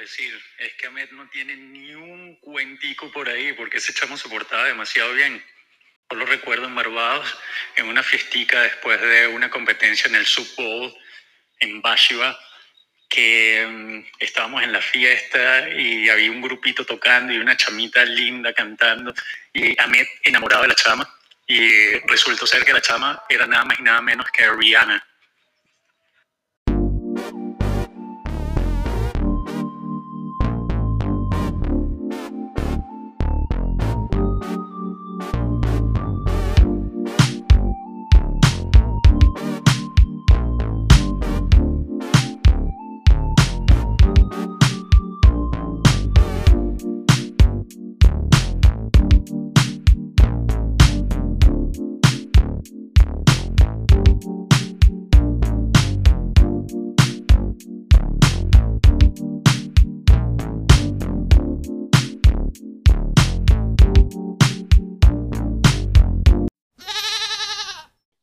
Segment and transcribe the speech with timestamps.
[0.00, 4.28] decir es que Ahmed no tiene ni un cuentico por ahí, porque ese chamo se
[4.28, 5.42] portaba demasiado bien.
[6.10, 7.36] Yo lo recuerdo en Barbados,
[7.76, 10.94] en una fiestica después de una competencia en el Super Bowl
[11.60, 12.38] en Bashiva,
[13.08, 18.52] que mm, estábamos en la fiesta y había un grupito tocando y una chamita linda
[18.52, 19.12] cantando
[19.52, 23.78] y Ahmed enamorado de la chama y resultó ser que la chama era nada más
[23.78, 25.04] y nada menos que Rihanna.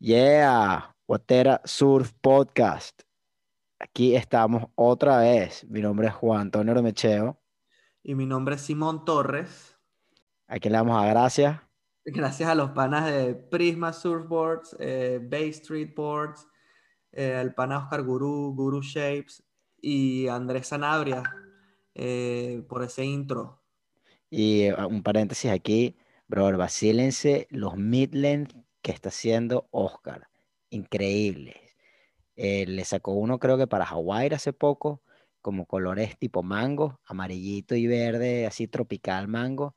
[0.08, 3.02] Yeah, Guatera Surf Podcast.
[3.78, 5.68] Aquí estamos otra vez.
[5.70, 7.38] Mi nombre es Juan Antonio Romecheo.
[8.04, 9.78] Y mi nombre es Simón Torres.
[10.48, 11.60] Aquí le damos a gracias.
[12.06, 16.48] Gracias a los panas de Prisma Surfboards, eh, Bay Street Boards,
[17.12, 19.44] eh, el pana Oscar Guru, Guru Shapes
[19.82, 21.22] y Andrés Sanabria
[21.94, 23.62] eh, por ese intro.
[24.30, 25.98] Y uh, un paréntesis aquí,
[26.30, 30.30] brother, vacílense los Midland que está haciendo Oscar.
[30.70, 31.60] Increíble.
[32.38, 35.04] Eh, le sacó uno creo que para Hawái hace poco,
[35.42, 39.76] como colores tipo mango, amarillito y verde, así tropical mango.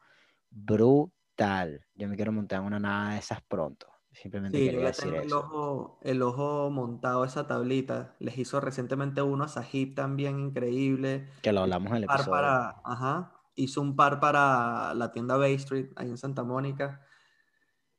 [0.48, 1.88] Brutal.
[1.96, 3.88] Yo me quiero montar una nada de esas pronto.
[4.12, 5.38] Simplemente Sí, quería decir tengo el eso.
[5.38, 8.14] ojo, el ojo montado esa tablita.
[8.20, 11.28] Les hizo recientemente uno a Sahib también increíble.
[11.42, 12.30] Que lo hablamos en el par episodio.
[12.30, 17.04] para, ajá, hizo un par para la tienda Bay Street, ahí en Santa Mónica.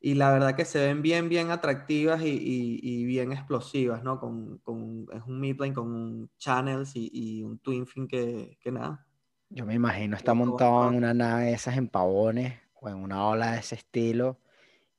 [0.02, 4.19] Y la verdad que se ven bien, bien atractivas y, y- y bien explosivas, ¿no?
[4.19, 8.72] Con, con- es un midlane con un channels y, y un twin fin que, que
[8.72, 9.07] nada.
[9.50, 13.28] Yo me imagino está montado en una nave de esas en pavones o en una
[13.28, 14.40] ola de ese estilo.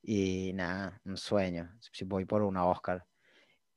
[0.03, 1.79] Y nada, un sueño.
[1.93, 3.07] Si voy por una Oscar.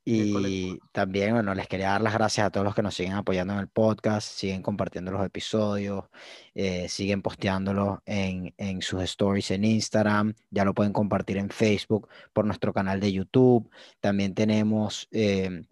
[0.07, 3.53] Y también, bueno, les quería dar las gracias a todos los que nos siguen apoyando
[3.53, 6.05] en el podcast, siguen compartiendo los episodios,
[6.53, 12.07] eh, siguen posteándolos en, en sus stories en Instagram, ya lo pueden compartir en Facebook,
[12.33, 13.67] por nuestro canal de YouTube.
[13.99, 15.63] También tenemos eh,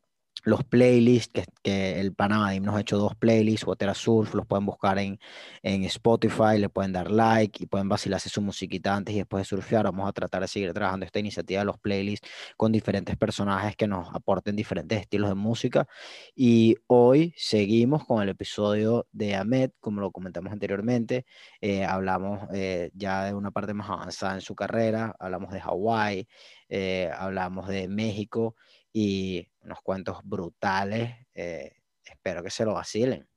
[0.43, 4.99] los playlists, que, el Panamadim nos ha hecho dos playlists, Botera Surf, los pueden buscar
[4.99, 5.19] en,
[5.61, 9.45] en Spotify, le pueden dar like y pueden vacilarse su musiquita antes y después de
[9.45, 9.85] surfear.
[9.85, 12.27] Vamos a tratar de seguir trabajando esta iniciativa de los playlists
[12.57, 15.87] con diferentes personajes que nos aporten diferentes estilos de música.
[16.35, 21.25] Y hoy seguimos con el episodio de Ahmed, como lo comentamos anteriormente.
[21.61, 26.27] Eh, hablamos eh, ya de una parte más avanzada en su carrera, hablamos de Hawái,
[26.69, 28.55] eh, hablamos de México
[28.93, 31.17] y unos cuentos brutales.
[31.33, 33.27] eh, espero que se lo vacilen.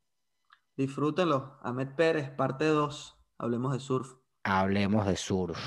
[0.77, 1.59] Disfrútenlo.
[1.63, 3.17] Ahmed Pérez, parte 2.
[3.39, 4.13] Hablemos de surf.
[4.45, 5.59] Hablemos de surf.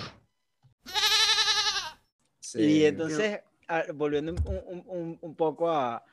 [2.39, 2.61] Sí.
[2.61, 6.03] Y entonces, a- volviendo un, un- un- poco a,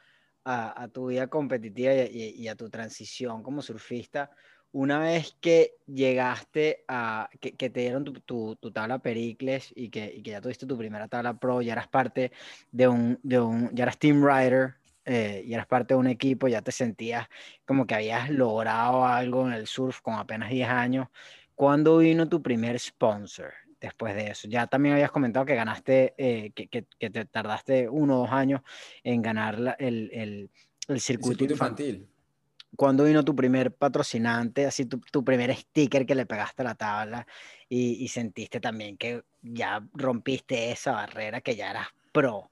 [0.45, 4.31] a- a tu vida competitiva y, y- y a tu transición como surfista,
[4.73, 9.89] una vez que llegaste a, que, que te dieron tu, tu- tu tabla Pericles y
[9.89, 12.33] que, y que ya tuviste tu primera tabla pro, ya eras parte
[12.73, 14.75] de un, de un ya eras team rider,
[15.05, 17.29] eh, y eras parte de un equipo, ya te sentías
[17.65, 21.09] como que habías logrado algo en el surf con apenas 10 años.
[21.55, 23.53] ¿Cuándo vino tu primer sponsor?
[23.79, 24.49] después de eso.
[24.49, 28.33] Ya también habías comentado que ganaste, eh, que, que- que te tardaste uno o dos
[28.33, 28.63] años
[29.05, 30.51] en ganar la- el, el-
[30.89, 31.87] el El circuito, circuito infantil.
[31.97, 32.16] infantil.
[32.75, 36.75] ¿Cuándo vino tu primer patrocinante, así tu, tu primer sticker que le pegaste a la
[36.75, 37.27] tabla
[37.69, 42.51] y, y sentiste también que ya rompiste esa barrera, que ya eras pro?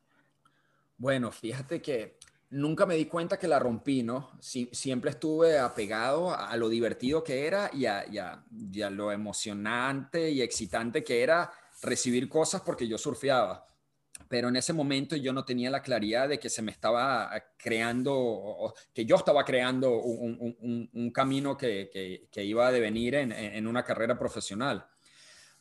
[0.96, 2.18] Bueno, fíjate que
[2.50, 4.30] nunca me di cuenta que la rompí, ¿no?
[4.40, 8.90] Si- siempre estuve apegado a, lo divertido que era y a, y a- y a
[8.90, 11.50] lo emocionante y excitante que era
[11.82, 13.66] recibir cosas porque yo surfeaba.
[14.28, 18.14] Pero en ese momento yo no tenía la claridad de que se me estaba creando,
[18.16, 22.72] o- o que yo estaba creando un, un- un- camino que, que- que iba a
[22.72, 24.86] devenir en, en una carrera profesional.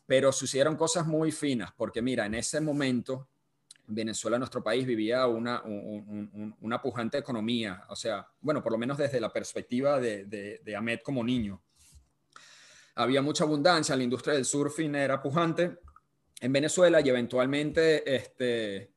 [0.05, 3.27] Pero sucedieron cosas muy finas, porque mira, en ese momento
[3.87, 8.71] Venezuela, nuestro país, vivía una, un- un- un- una pujante economía, o sea, bueno, por
[8.71, 11.61] lo menos desde la perspectiva de, de, de Ahmed como niño.
[12.95, 15.79] Había mucha abundancia, la industria del surfing era pujante
[16.43, 18.91] en Venezuela y eventualmente, este,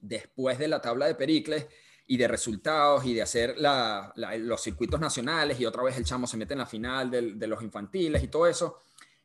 [0.00, 1.66] después de la tabla de Pericles,
[2.06, 6.36] y de resultados y de hacer los circuitos nacionales y otra vez el chamo se
[6.36, 8.78] mete en la final de los infantiles y todo eso.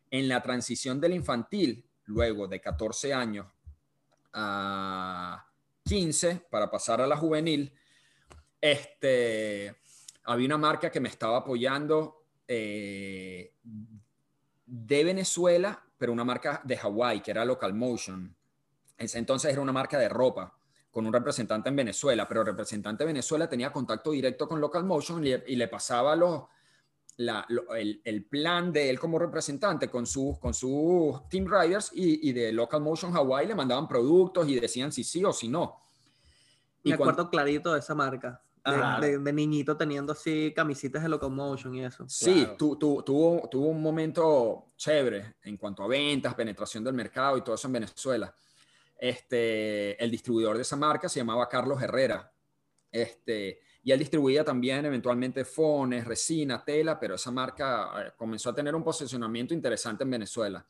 [0.10, 3.46] En la transición del infantil, luego de 14 años
[4.34, 5.46] a
[5.84, 7.72] 15 para pasar a la juvenil,
[8.60, 9.76] este,
[10.24, 13.54] había una marca que me estaba apoyando eh,
[14.66, 18.36] de Venezuela, pero una marca de Hawái, que era Local Motion.
[18.98, 20.52] entonces era una marca de ropa
[20.90, 24.84] con un representante en Venezuela, pero el representante de Venezuela tenía contacto directo con Local
[24.84, 26.46] Motion y, le pasaba los,
[27.18, 32.82] el, plan de él como representante con sus con sus team riders y, de Local
[32.82, 35.84] Motion Hawaii le mandaban productos y decían si sí o si no.
[36.84, 38.42] Y Me acuerdo clarito de esa marca.
[38.64, 42.08] De, niñito teniendo así camisitas de Locomotion y eso.
[42.08, 47.56] Sí, tuvo, tuvo un momento chévere en cuanto a ventas, penetración del mercado y todo
[47.56, 48.34] eso en Venezuela.
[49.02, 52.32] Este, el distribuidor de esa marca se llamaba Carlos Herrera.
[52.92, 58.56] Este, y él distribuía también eventualmente fones, resina, tela, pero esa marca eh, comenzó a
[58.56, 60.64] tener un posicionamiento interesante en Venezuela.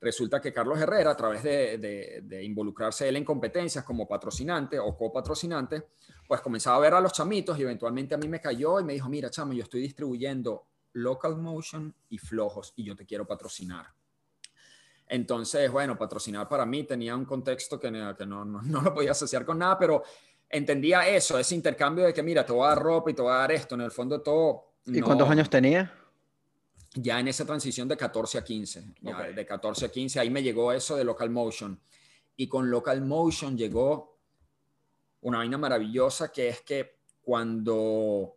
[0.00, 5.88] Resulta que Carlos Herrera, a través de, involucrarse él en competencias como patrocinante o copatrocinante,
[6.28, 8.92] pues comenzaba a ver a los chamitos y eventualmente a mí me cayó y me
[8.92, 13.86] dijo, mira, chamo, yo estoy distribuyendo Local Motion y Flojos y yo te quiero patrocinar.
[15.08, 19.58] Entonces, bueno, patrocinar para mí tenía un contexto que, no, no, lo podía asociar con
[19.58, 20.02] nada, pero
[20.48, 23.32] entendía eso, ese intercambio de que, mira, te voy a dar ropa y te voy
[23.32, 24.74] a dar esto, en el fondo todo...
[24.84, 25.92] ¿Y cuántos años tenía?
[26.98, 28.84] Ya en esa transición de 14 a 15,
[29.34, 31.78] de 14 a 15, ahí me llegó eso de Local Motion.
[32.36, 34.18] Y con Local Motion llegó
[35.20, 38.36] una vaina maravillosa que es que cuando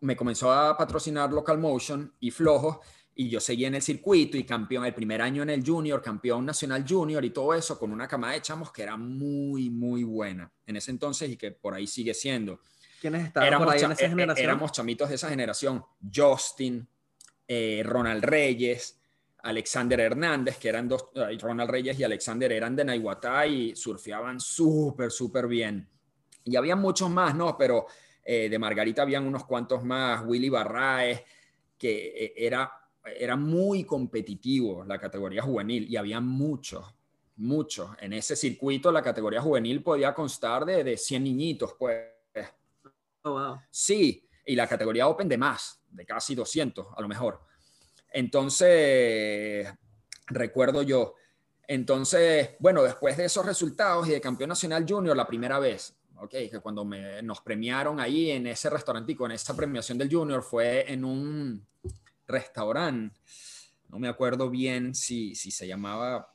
[0.00, 2.80] me comenzó a patrocinar Local Motion y Flojo,
[3.14, 6.46] y yo seguí en el circuito y campeón el primer año en el junior, campeón
[6.46, 10.50] nacional junior y todo eso con una camada de chamos que era muy, muy buena
[10.64, 12.60] en ese entonces y que por ahí sigue siendo.
[13.00, 14.44] ¿Quiénes estaban éramos por ahí en esa eh, eh, generación?
[14.44, 15.84] Éramos chamitos de esa generación.
[16.14, 16.88] Justin,
[17.52, 19.00] eh, Ronald Reyes,
[19.42, 21.08] Alexander Hernández, que eran dos,
[21.40, 25.88] Ronald Reyes y Alexander eran de Naiguatá y surfeaban súper, súper bien.
[26.44, 27.56] Y había muchos más, ¿no?
[27.56, 27.86] Pero
[28.22, 31.24] de Margarita habían unos cuantos más, Willy Barraez,
[31.76, 32.70] que era
[33.04, 36.84] era muy competitivo la categoría juvenil y había muchos,
[37.36, 37.90] muchos.
[38.00, 42.06] En ese circuito la categoría juvenil podía constar de, de 100 niñitos, pues.
[43.22, 47.40] Oh, sí, y la categoría Open de más, de casi 200 a lo mejor.
[48.12, 49.68] Entonces,
[50.26, 51.14] recuerdo yo.
[51.68, 56.30] Entonces, bueno, después de esos resultados y de campeón nacional junior, la primera vez, ok,
[56.30, 60.92] que cuando me, nos premiaron ahí en ese restaurantico, en esa premiación del junior, fue
[60.92, 61.64] en un,
[62.26, 63.16] restaurante,
[63.88, 66.34] no me acuerdo bien si, si se llamaba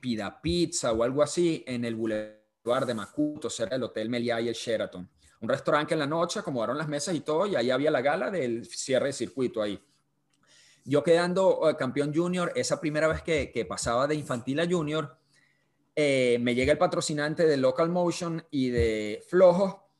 [0.00, 4.48] Pida Pizza o algo así, en el Boulevard de Macuto, cerca del Hotel Meliá y
[4.48, 5.10] el Sheraton.
[5.40, 8.30] Un restaurante en la noche acomodaron las mesas y todo, y ahí había la gala
[8.30, 9.82] del cierre de circuito ahí.
[10.84, 15.18] Yo quedando eh, campeón junior, esa primera vez que, que pasaba de infantil a junior,
[15.96, 19.90] eh, me llega el patrocinante de Local Motion y de Flojo,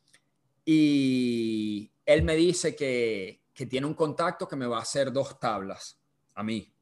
[0.64, 5.38] y él me dice que, que tiene un contacto que me va a hacer dos
[5.38, 6.00] tablas
[6.34, 6.74] a mí.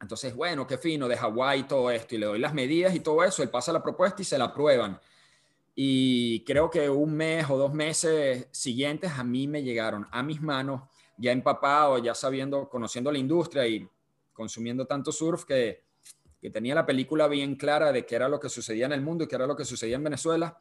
[0.00, 3.22] Entonces, bueno, qué fino, de Hawái todo esto, y le doy las medidas y todo
[3.22, 4.98] eso, él pasa la propuesta y se la aprueban.
[5.82, 10.42] Y creo que un mes o dos meses siguientes a mí me llegaron a mis
[10.42, 10.82] manos,
[11.16, 13.88] ya empapado, ya sabiendo, conociendo la industria y
[14.34, 15.82] consumiendo tanto surf que,
[16.38, 19.24] que tenía la película bien clara de qué era lo que sucedía en el mundo
[19.24, 20.60] y qué era lo que sucedía en Venezuela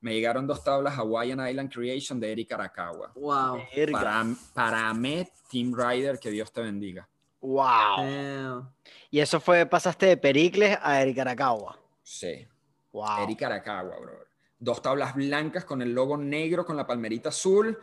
[0.00, 3.12] me llegaron dos tablas Hawaiian Island Creation de Eric Arakawa.
[3.14, 3.60] Wow.
[3.92, 7.08] Para, para mí, Team Rider, que Dios te bendiga.
[7.40, 8.68] Wow.
[9.12, 11.78] Y eso fue, pasaste de Pericles a Eric Arakawa.
[12.02, 12.46] Sí.
[12.92, 13.22] Wow.
[13.22, 14.25] Eric Arakawa, bro.
[14.58, 17.78] Dos tablas blancas con el logo negro con la palmerita azul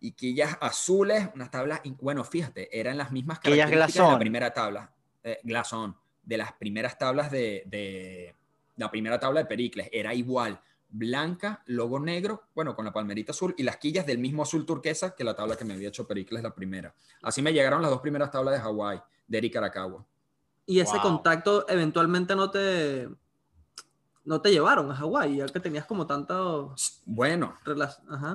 [0.00, 4.92] y quillas azules, unas tablas, bueno, fíjate, eran las mismas características de la primera tabla,
[5.24, 8.34] eh, de las primeras tablas de, de,
[8.76, 13.54] la primera tabla de Pericles, era igual, blanca, logo negro, bueno, con la palmerita azul
[13.56, 16.42] y las quillas del mismo azul turquesa que la tabla que me había hecho Pericles
[16.42, 16.94] la primera.
[17.22, 20.04] Así me llegaron las dos primeras tablas de Hawái, de Eric Arakawa.
[20.66, 23.08] Y ese contacto eventualmente no te
[24.26, 26.74] no te llevaron a Hawái, ya que tenías como tanto...
[27.04, 27.54] Bueno,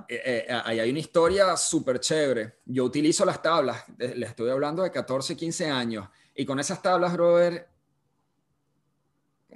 [0.08, 2.60] eh, eh, ahí hay una historia súper chévere.
[2.66, 7.12] Yo utilizo las tablas, les estoy hablando de 14, 15 años, y con esas tablas,
[7.14, 7.70] brother,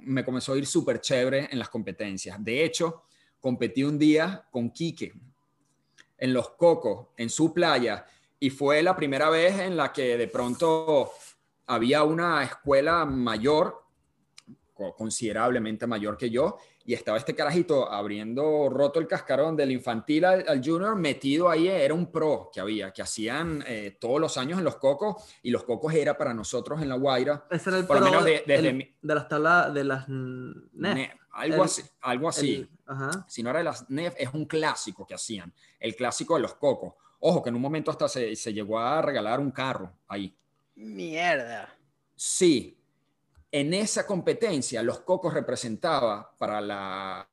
[0.02, 2.36] me comenzó a ir súper chévere en las competencias.
[2.44, 3.04] De hecho,
[3.40, 5.14] competí un día con Quique
[6.18, 8.04] en Los Cocos, en su playa,
[8.38, 11.12] y fue la primera vez en la que de pronto
[11.66, 13.85] había una escuela mayor,
[14.76, 20.62] considerablemente mayor que yo, y estaba este carajito abriendo roto el cascarón del infantil al,
[20.64, 24.64] junior, metido ahí, era un pro que había, que hacían eh, todos los años en
[24.64, 27.46] los cocos, y los cocos era para nosotros en La Guaira.
[27.50, 29.74] Ese era el por pro lo menos de, de, desde el- mi- de las tablas,
[29.74, 30.66] de las NEF.
[30.72, 32.54] Ne- algo el- así, algo así.
[32.54, 33.10] El- ajá.
[33.28, 36.54] si no era de las NEF, es un clásico que hacían, el clásico de los
[36.54, 36.94] cocos.
[37.18, 40.36] Ojo, que en un momento hasta se, se llegó a regalar un carro ahí.
[40.76, 41.68] Mierda.
[42.14, 42.75] Sí,
[43.60, 47.26] en esa competencia los cocos representaba para la,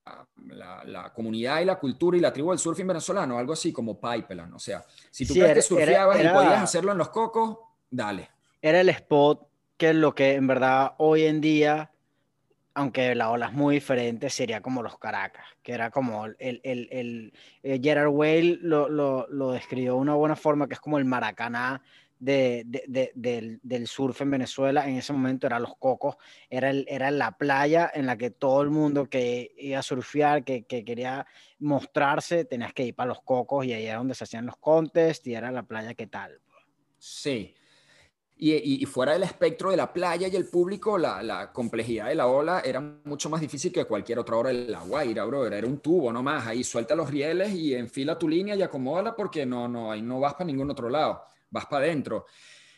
[0.48, 4.00] la- la comunidad y la cultura y la tribu del surfing venezolano algo así como
[4.00, 4.54] pipeline.
[4.54, 7.10] O sea, si tú Sí, crees era- que surfeabas era- y podías hacerlo en los
[7.10, 7.58] cocos,
[7.90, 8.30] dale.
[8.62, 11.92] Era el spot que lo que en verdad hoy en día,
[12.74, 16.62] aunque la ola es muy diferente, sería como los Caracas, que era como el, el,
[16.64, 20.80] el, el- eh, Gerard Way lo, lo, lo describió de una buena forma, que es
[20.80, 21.82] como el Maracaná
[22.24, 24.88] de, de- de- del, surf en Venezuela.
[24.88, 26.16] En ese momento era los cocos,
[26.50, 30.64] era, era la playa en la que todo el mundo que iba a surfear, que,
[30.64, 31.26] que quería
[31.60, 35.28] mostrarse, tenías que ir para los cocos y ahí era donde se hacían los contests
[35.28, 36.40] y era la playa que tal.
[36.98, 37.54] Sí.
[38.36, 42.16] Y, y- fuera del espectro de la playa y el público, la, la complejidad de
[42.16, 45.46] la ola era mucho más difícil que cualquier otra hora de la Guaira, bro.
[45.46, 46.48] Era un tubo nomás.
[46.48, 50.20] Ahí suelta los rieles y enfila tu línea y acomódala porque no, no, ahí no
[50.20, 51.33] vas para ningún otro lado.
[51.54, 52.26] Vas para adentro.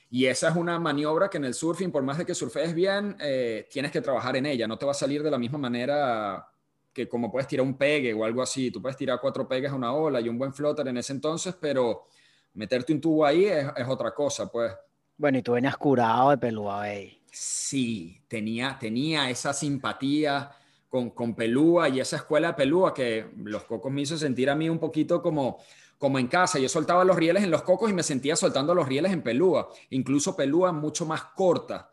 [0.10, 3.16] Y esa es una maniobra que en el surfing, por más de que surfees bien,
[3.20, 4.68] eh, tienes que trabajar en ella.
[4.68, 6.48] No te va a salir de la misma manera
[6.94, 8.70] que como puedes tirar un pegue o algo así.
[8.72, 11.56] Tú puedes tirar cuatro pegues a una ola y un buen floater en ese entonces,
[11.60, 12.08] pero
[12.54, 14.74] meterte un tubo ahí es, es otra cosa, pues.
[15.18, 17.22] Bueno, y tú venías curado de Pelúa Bay.
[17.32, 20.52] Sí, tenía, tenía esa simpatía
[20.90, 24.56] con, con Pelúa y esa escuela de Pelúa que los cocos me hizo sentir a
[24.56, 25.58] mí un poquito como,
[25.98, 26.60] como en casa.
[26.60, 29.70] Yo soltaba los rieles en los cocos y me sentía soltando los rieles en Pelúa.
[29.92, 31.92] Incluso Pelúa mucho más corta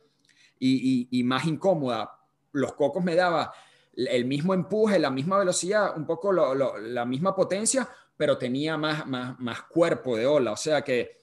[0.58, 2.18] y, y- más incómoda.
[2.52, 3.52] Los cocos me daba
[3.94, 9.38] el mismo empuje, la misma velocidad, un poco la misma potencia, pero tenía más, más,
[9.40, 10.52] más cuerpo de ola.
[10.52, 11.22] O sea que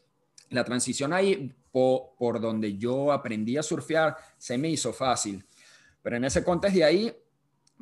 [0.49, 5.43] la transición ahí po- por donde yo aprendí a surfear se me hizo fácil.
[6.01, 7.15] Pero en ese contexto de ahí,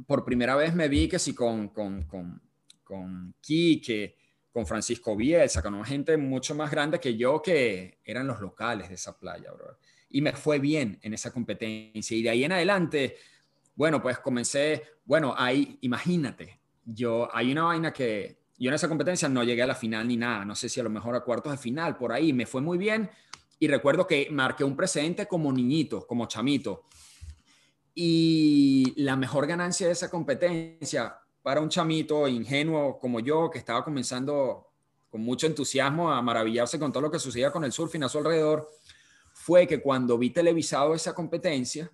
[0.05, 2.41] por primera vez me vi que sí con, con, con,
[2.83, 4.15] con Quique,
[4.57, 8.95] con Francisco Bielsa, con gente mucho más grande que yo que eran los locales de
[8.95, 9.77] esa playa, bro.
[10.09, 12.17] Y me fue bien en esa competencia.
[12.17, 13.17] Y de ahí en adelante,
[13.75, 19.29] bueno, pues comencé, bueno, ahí, imagínate, yo, hay una vaina que yo en esa competencia
[19.29, 21.51] no llegué a la final ni nada, no sé si a lo mejor a cuartos
[21.51, 23.11] de final, por ahí, me fue muy bien
[23.59, 26.85] y recuerdo que marqué un precedente como niñito, como chamito.
[27.93, 31.15] Y la mejor ganancia de esa competencia
[31.47, 34.67] para un chamito ingenuo como yo, que estaba comenzando
[35.09, 38.17] con mucho entusiasmo a maravillarse con todo lo que sucedía con el surfing a su
[38.17, 38.69] alrededor,
[39.31, 41.89] fue que cuando vi televisado esa competencia,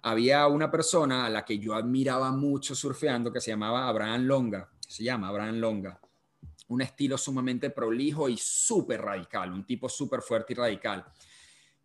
[0.00, 4.70] había una persona a la que yo admiraba mucho surfeando que se llamaba Abraham Longa,
[4.78, 6.00] se llama Abraham Longa,
[6.68, 11.04] un estilo sumamente prolijo y súper radical, un tipo súper fuerte y radical.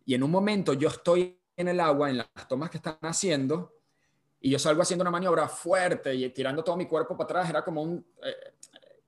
[0.04, 3.81] Y en un momento yo estoy en el agua, en las tomas que están haciendo,
[4.42, 7.64] y yo salgo haciendo una maniobra fuerte y tirando todo mi cuerpo para atrás, era
[7.64, 8.04] como un...
[8.24, 8.54] eh,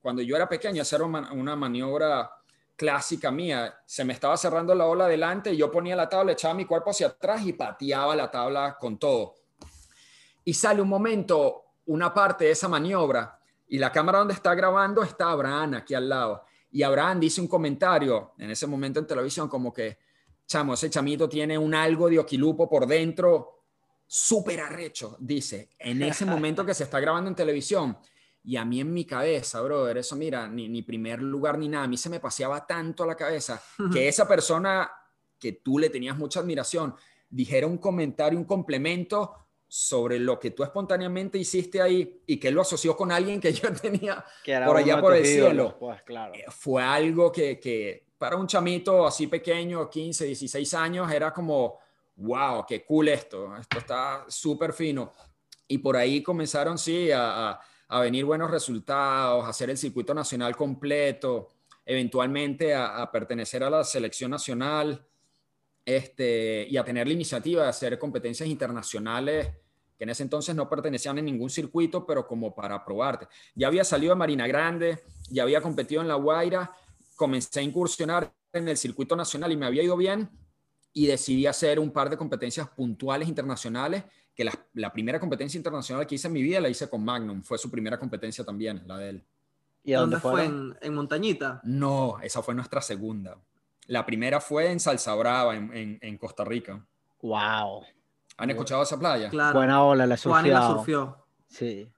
[0.01, 2.31] cuando yo era pequeño, hacer una, una maniobra
[2.75, 6.53] clásica mía, se me estaba cerrando la ola adelante y yo ponía la tabla, echaba
[6.53, 9.35] mi cuerpo hacia atrás y pateaba la tabla con todo.
[10.45, 13.37] Y sale un momento, una parte de esa maniobra,
[13.67, 16.43] y la cámara donde está grabando está Abraham aquí al lado.
[16.71, 19.97] Y Abraham dice un comentario en ese momento en televisión como que,
[20.45, 23.64] chamo, ese chamito tiene un algo de oquilupo por dentro,
[24.07, 27.97] súper arrecho, dice, en ese momento que se está grabando en televisión.
[28.43, 31.85] Y a mí en mi cabeza, brother, eso mira, ni, ni primer lugar ni nada,
[31.85, 34.91] a mí se me paseaba tanto a la cabeza que esa persona
[35.39, 36.95] que tú le tenías mucha admiración
[37.29, 42.61] dijera un comentario, un complemento sobre lo que tú espontáneamente hiciste ahí y que lo
[42.61, 44.23] asoció con alguien que yo tenía
[44.65, 45.77] Por allá por el ídolos, cielo.
[45.79, 46.33] Pues claro.
[46.33, 51.79] eh, fue algo que, que para un chamito así pequeño, 15, 16 años, era como,
[52.15, 55.11] wow, qué cool esto, esto está súper fino.
[55.67, 57.59] Y por ahí comenzaron, sí, a,
[58.01, 61.51] venir buenos resultados, a hacer el circuito nacional completo,
[61.85, 65.05] eventualmente a, a pertenecer a la selección nacional
[65.85, 69.49] este, y a tener la iniciativa de hacer competencias internacionales
[69.97, 73.27] que en ese entonces no pertenecían a ningún circuito, pero como para probarte.
[73.53, 76.75] Ya había salido de Marina Grande, ya había competido en La Guaira,
[77.15, 80.29] comencé a incursionar en el circuito nacional y me había ido bien
[80.97, 86.07] y decidí hacer un par de competencias puntuales internacionales, que la, la primera competencia internacional
[86.07, 88.97] que hice en mi vida la hice con Magnum, fue su primera competencia también, la
[88.97, 89.25] de él.
[89.83, 90.45] ¿Y a dónde ¿Dónde fue?
[90.45, 91.59] En, en Montañita.
[91.65, 93.37] No, esa fue nuestra segunda.
[93.87, 96.83] La primera fue en Salsa Brava, en, en- en Costa Rica.
[97.21, 97.83] Wow.
[98.37, 99.29] ¿Han escuchado esa playa?
[99.29, 99.57] Claro.
[99.59, 101.17] Buena ola, la Juan la surfió.
[101.49, 101.91] Sí.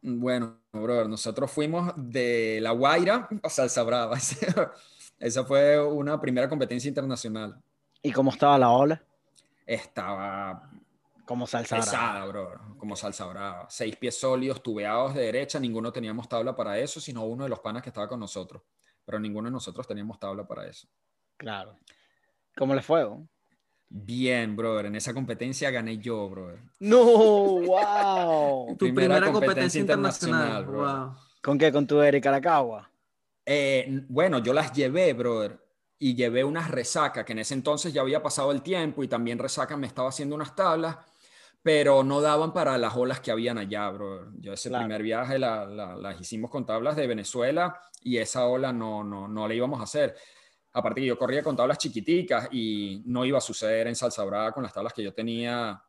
[0.00, 4.16] Bueno, brother, nosotros fuimos de La Guaira a Salsa Brava.
[5.24, 7.58] Esa fue una primera competencia internacional.
[8.02, 9.02] ¿Y cómo estaba la ola?
[9.64, 10.70] Estaba
[11.24, 11.90] Como salsa brava.
[11.90, 13.66] pesada, brother, como salsa brava.
[13.70, 17.60] Seis pies sólidos, tubeados de derecha, ninguno teníamos tabla para eso, sino uno de los
[17.60, 18.60] panas que estaba con nosotros.
[19.06, 20.86] Pero ninguno de nosotros teníamos tabla para eso.
[21.38, 21.78] Claro.
[22.54, 23.04] ¿Cómo le fue?
[23.04, 23.26] bro?
[23.88, 26.60] Bien, brother, en esa competencia gané yo, brother.
[26.80, 28.66] No, wow.
[28.78, 30.40] Tu Primera primera, competencia, competencia internacional.
[30.40, 31.06] internacional, bro.
[31.06, 31.16] Wow.
[31.42, 31.72] ¿Con qué?
[31.72, 32.90] ¿Con tu Erika Aracagua?
[33.46, 35.58] Eh, bueno, yo las llevé, brother,
[35.98, 39.38] y llevé unas resacas, que en ese entonces ya había pasado el tiempo y también
[39.38, 40.96] resaca me estaba haciendo unas tablas,
[41.62, 44.28] pero no daban para las olas que habían allá, brother.
[44.40, 44.84] Yo ese Claro.
[44.84, 49.28] primer viaje la- la- las hicimos con tablas de Venezuela y esa ola no, no,
[49.28, 50.14] no la íbamos a hacer.
[50.72, 54.52] Aparte que yo corría con tablas chiquiticas y no iba a suceder en Salsa Brava
[54.52, 55.82] con las tablas que yo tenía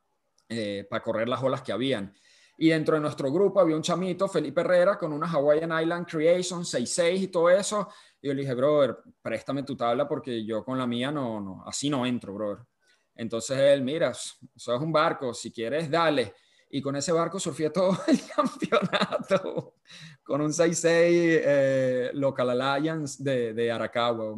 [0.48, 2.14] eh, para correr las olas que habían.
[2.58, 6.62] Y dentro de nuestro grupo había un chamito, Felipe Herrera, con una Hawaiian Island Creation
[6.64, 7.90] 6.6 y todo eso.
[8.22, 11.64] Y yo le dije, brother, préstame tu tabla porque yo con la mía no, no,
[11.66, 12.64] así no entro, brother.
[13.16, 16.34] Entonces él, mira, eso es un barco, si quieres, dale.
[16.70, 19.76] Y con ese barco surfé todo el campeonato
[20.24, 24.36] con un 6.6 eh, Local Alliance de, de Aracagua.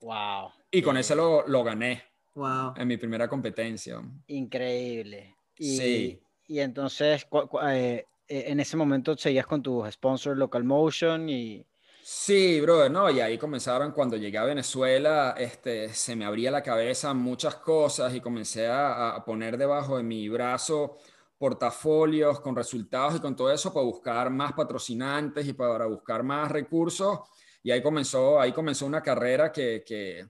[0.00, 0.50] Wow.
[0.70, 2.02] Y con ese lo, lo gané
[2.34, 2.74] Wow.
[2.76, 4.02] en mi primera competencia.
[4.26, 5.36] Increíble.
[5.56, 6.22] Y, Sí.
[6.46, 7.26] Y entonces,
[7.64, 11.64] eh, eh, en ese momento seguías con tus sponsors Local Motion y...
[12.02, 16.62] Sí, brother, no, y ahí comenzaron cuando llegué a Venezuela, este, se me abría la
[16.62, 20.98] cabeza muchas cosas y comencé a, a poner debajo de mi brazo
[21.38, 26.50] portafolios con resultados y con todo eso para buscar más patrocinantes y para buscar más
[26.50, 27.20] recursos.
[27.62, 30.28] Y ahí comenzó, ahí comenzó una carrera que, que,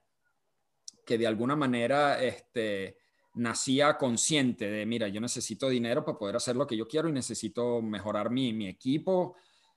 [1.05, 2.97] que de alguna manera este,
[3.37, 7.13] nacía consciente de, mira, yo necesito dinero para poder hacer lo que yo quiero y
[7.13, 9.37] necesito mejorar mi, mi equipo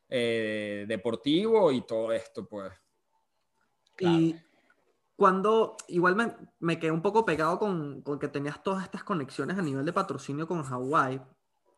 [0.09, 2.71] eh, deportivo y todo esto, pues.
[3.99, 4.35] Y
[5.15, 9.57] cuando, igual me, me quedé un poco pegado con, con que tenías todas estas conexiones
[9.57, 11.21] a nivel de patrocinio con Hawái.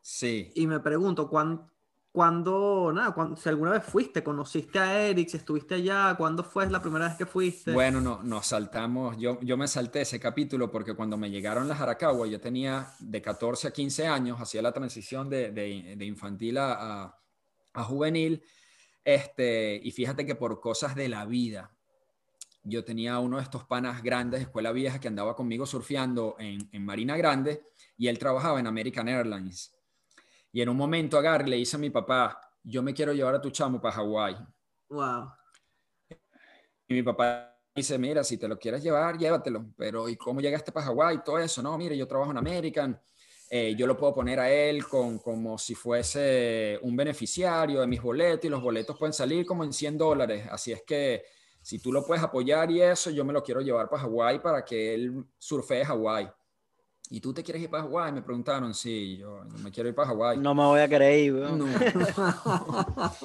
[0.02, 0.52] Sí.
[0.56, 1.71] Y me pregunto, ¿cuán-
[2.12, 6.70] ¿cuándo, nada, cuán- si alguna vez fuiste, conociste a Eric, si estuviste allá, cuándo fue
[6.70, 7.72] la primera vez que fuiste?
[7.72, 11.80] Bueno, no, nos saltamos, yo, yo me salté ese capítulo porque cuando me llegaron las
[11.80, 16.58] Aracagua, yo tenía de 14 a 15 años, hacía la transición de, de- de infantil
[16.58, 17.18] a, a-
[17.74, 18.44] a juvenil,
[19.04, 21.72] este, y fíjate que por cosas de la vida,
[22.64, 26.70] yo tenía uno de estos panas grandes de escuela vieja que andaba conmigo surfeando en,
[26.72, 27.64] en Marina Grande
[27.98, 29.74] y él trabajaba en American Airlines.
[30.52, 33.42] Y en un momento agarré le dice a mi papá, yo me quiero llevar a
[33.42, 34.38] tu chamo para Hawái.
[34.90, 35.32] Wow.
[36.88, 39.66] Y mi papá dice, mira, si te lo quieres llevar, llévatelo.
[39.78, 41.24] Pero ¿y cómo llegaste para Hawái?
[41.24, 43.02] Todo eso, no, mire, yo trabajo en American.
[43.50, 48.02] eh, yo lo puedo poner a él con, como si fuese un beneficiario de mis
[48.02, 50.48] boletos y los boletos pueden salir como en 100 dólares.
[50.50, 51.24] Así es que
[51.62, 54.64] si tú lo puedes apoyar y eso, yo me lo quiero llevar para Hawái para
[54.64, 56.30] que él surfee Hawái.
[57.14, 58.14] ¿Y tú te quieres ir para Hawái?
[58.14, 60.38] Me preguntaron, sí, yo, yo me quiero ir para Hawái.
[60.38, 61.60] No me voy a querer ir, weón.
[61.60, 61.66] No.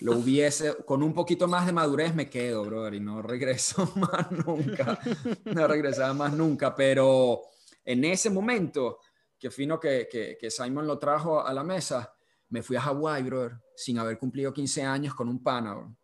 [0.00, 4.32] Lo hubiese, con un poquito más de madurez me quedo, brother, y no regreso más
[4.32, 4.98] nunca.
[5.44, 7.42] No regresaba más nunca, pero
[7.84, 9.00] en ese momento,
[9.38, 12.10] que fino que, que, que Simon lo trajo a la mesa,
[12.48, 15.94] me fui a Hawái, brother, sin haber cumplido 15 años con un pana, bro.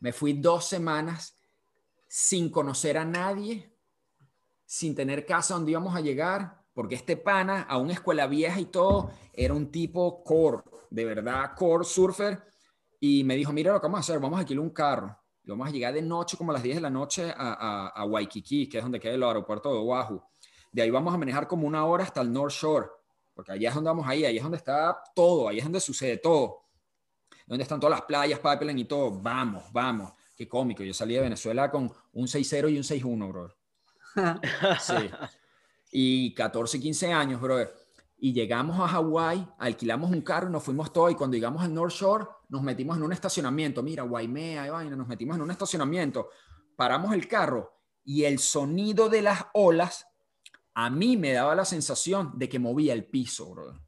[0.00, 1.38] Me fui dos semanas
[2.08, 3.71] sin conocer a nadie,
[4.72, 8.64] sin tener casa donde íbamos a llegar, porque este pana, a una escuela vieja y
[8.64, 12.42] todo, era un tipo core, de verdad, core surfer,
[12.98, 15.50] y me dijo, mira lo que vamos a hacer, vamos a alquilar un carro, y
[15.50, 18.66] vamos a llegar de noche, como a las 10 de la noche, a, a, Waikiki,
[18.66, 20.22] que es donde queda el aeropuerto de Oahu.
[20.72, 22.86] De ahí vamos a manejar como una hora hasta el North Shore,
[23.34, 26.16] porque allá es donde vamos ahí, ahí es donde está todo, ahí es donde sucede
[26.16, 26.62] todo.
[27.46, 29.10] Donde están todas las playas, Pipeline y todo.
[29.20, 30.14] Vamos, vamos.
[30.34, 30.82] Qué cómico.
[30.82, 33.61] Yo salí de Venezuela con un 6-0 y un 6-1, bro.
[34.80, 34.94] Sí.
[35.94, 37.70] Y 14, 15 años, brother.
[38.16, 41.12] Y llegamos a Hawái, alquilamos un carro y nos fuimos todos.
[41.12, 43.82] Y cuando llegamos al North Shore, nos metimos en un estacionamiento.
[43.82, 46.30] Mira, Waimea y vaina, nos metimos en un estacionamiento.
[46.76, 50.06] Paramos el carro y el sonido de las olas
[50.74, 53.80] a mí me daba la sensación de que movía el piso, brother.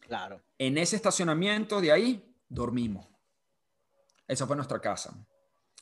[0.00, 0.40] Claro.
[0.56, 3.06] En ese estacionamiento de ahí, dormimos.
[4.26, 5.14] Esa fue nuestra casa.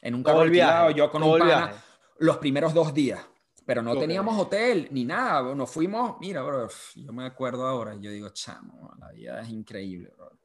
[0.02, 1.74] En un carro Todo alquilado, yo con un pana, viaje.
[2.18, 3.24] Los primeros dos días.
[3.66, 5.52] Pero no teníamos hotel ni nada.
[5.55, 10.12] Nos fuimos, mira, bro, yo me acuerdo ahora, yo digo, chamo, la vida es increíble,
[10.16, 10.38] bro.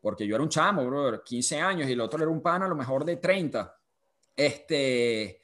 [0.00, 2.68] Porque yo era un chamo, bro, 15 años y el otro era un pana a
[2.68, 3.76] lo mejor de 30.
[4.36, 5.40] Este,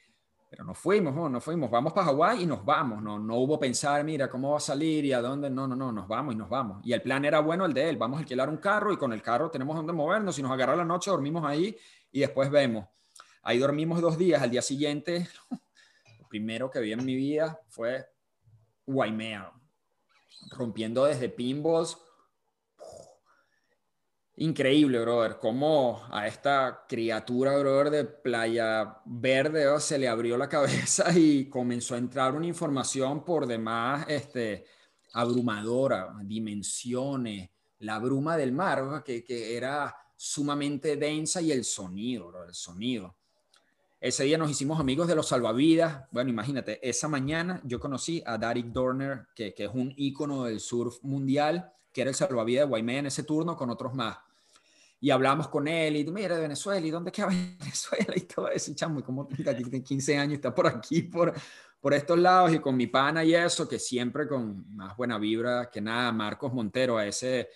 [0.49, 3.59] Pero nos fuimos, no, nos fuimos, vamos para Hawái y nos vamos, no, no hubo
[3.59, 6.37] pensar, mira, cómo va a salir y a dónde, no, no, no, nos vamos y
[6.37, 6.85] nos vamos.
[6.85, 9.11] Y el plan era bueno el de él, vamos a alquilar un carro y con
[9.11, 11.75] el carro tenemos dónde movernos, si nos agarra la noche dormimos ahí
[12.11, 12.85] y después vemos.
[13.41, 15.27] Ahí dormimos dos días, al día siguiente,
[16.19, 18.05] lo primero que vi en mi vida fue
[18.85, 19.51] Waimea,
[20.51, 21.97] rompiendo desde pinballs
[24.41, 30.49] Increíble, brother, cómo a esta criatura, brother, de Playa Verde oh, se le abrió la
[30.49, 34.65] cabeza y comenzó a entrar una información por demás este,
[35.13, 42.45] abrumadora, dimensiones, la bruma del mar, que, que, era sumamente densa y el sonido, bro,
[42.45, 43.17] el sonido.
[44.01, 46.05] Ese día nos hicimos amigos de los salvavidas.
[46.09, 50.59] Bueno, imagínate, esa mañana yo conocí a Derek Dorner, que, que es un ícono del
[50.59, 54.17] surf mundial, que era el salvavidas de Waimea en ese turno con otros más.
[54.99, 57.27] Y hablamos con él y mira de Venezuela y dónde queda
[57.59, 61.35] Venezuela y todo eso, chamo, y como tiene 15 años, está por aquí, por,
[61.79, 65.69] por estos lados y con mi pana y eso, que siempre con más buena vibra
[65.69, 67.49] que nada, Marcos Montero, a ese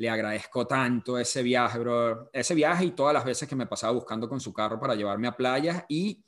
[0.00, 3.92] le agradezco tanto ese viaje, bro, ese viaje y todas las veces que me pasaba
[3.92, 6.24] buscando con su carro para llevarme a playas y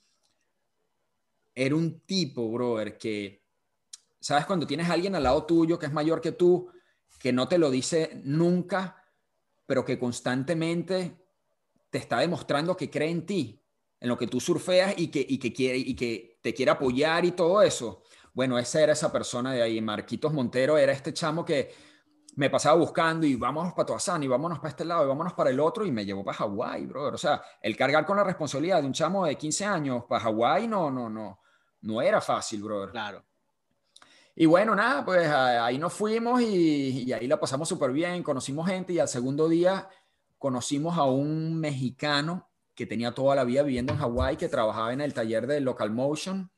[1.55, 3.43] era un tipo, brother, que,
[4.19, 4.45] ¿sabes?
[4.45, 6.69] Cuando tienes a alguien al lado tuyo que es mayor que tú,
[7.17, 9.03] que no te lo dice nunca,
[9.65, 11.17] pero que constantemente
[11.89, 13.59] te está demostrando que cree en ti,
[13.99, 17.25] en lo que tú surfeas y que, y que, quiere, y que te quiere apoyar
[17.25, 18.03] y todo eso.
[18.35, 19.81] Bueno, esa era esa persona de ahí.
[19.81, 21.73] Marquitos Montero era este chamo que
[22.35, 25.49] me pasaba buscando y vámonos para Toazán y vámonos para este lado y vámonos para
[25.49, 27.13] el otro y me llevó para Hawái, brother.
[27.13, 30.67] O sea, el cargar con la responsabilidad de un chamo de 15 años para Hawái
[30.67, 31.39] no, no, no,
[31.81, 32.89] no era fácil, brother.
[32.89, 33.23] Claro.
[34.35, 38.93] Y bueno, nada, pues ahí nos fuimos y, ahí la pasamos súper bien, conocimos gente
[38.93, 39.87] y al segundo día
[40.39, 45.01] conocimos a un mexicano que tenía toda la vida viviendo en Hawái, que trabajaba en
[45.01, 46.51] el taller de Local Motion.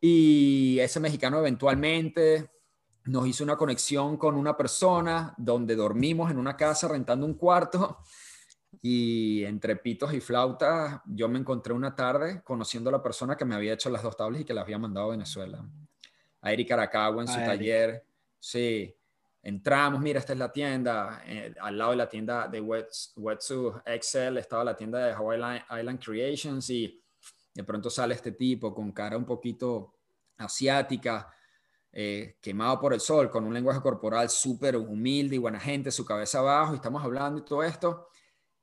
[0.00, 2.55] Y ese mexicano eventualmente
[3.06, 7.98] nos hizo una conexión con una persona donde dormimos en una casa rentando un cuarto
[8.82, 13.44] y entre pitos y flautas yo me encontré una tarde conociendo a la persona que
[13.44, 15.64] me había hecho las dos tablas y que las había mandado a Venezuela
[16.46, 18.04] a Eric Aracagua en su taller.
[18.38, 18.94] Sí,
[19.42, 24.38] entramos, mira, esta es la tienda, eh, al lado de la tienda de Wetsu Excel
[24.38, 27.02] estaba la tienda de Hawaii Island Creations y
[27.52, 29.94] de pronto sale este tipo con cara un poquito
[30.36, 31.32] asiática,
[31.98, 36.04] eh, quemado por el sol, con un lenguaje corporal súper humilde y buena gente, su
[36.04, 38.08] cabeza abajo, y estamos hablando y todo esto,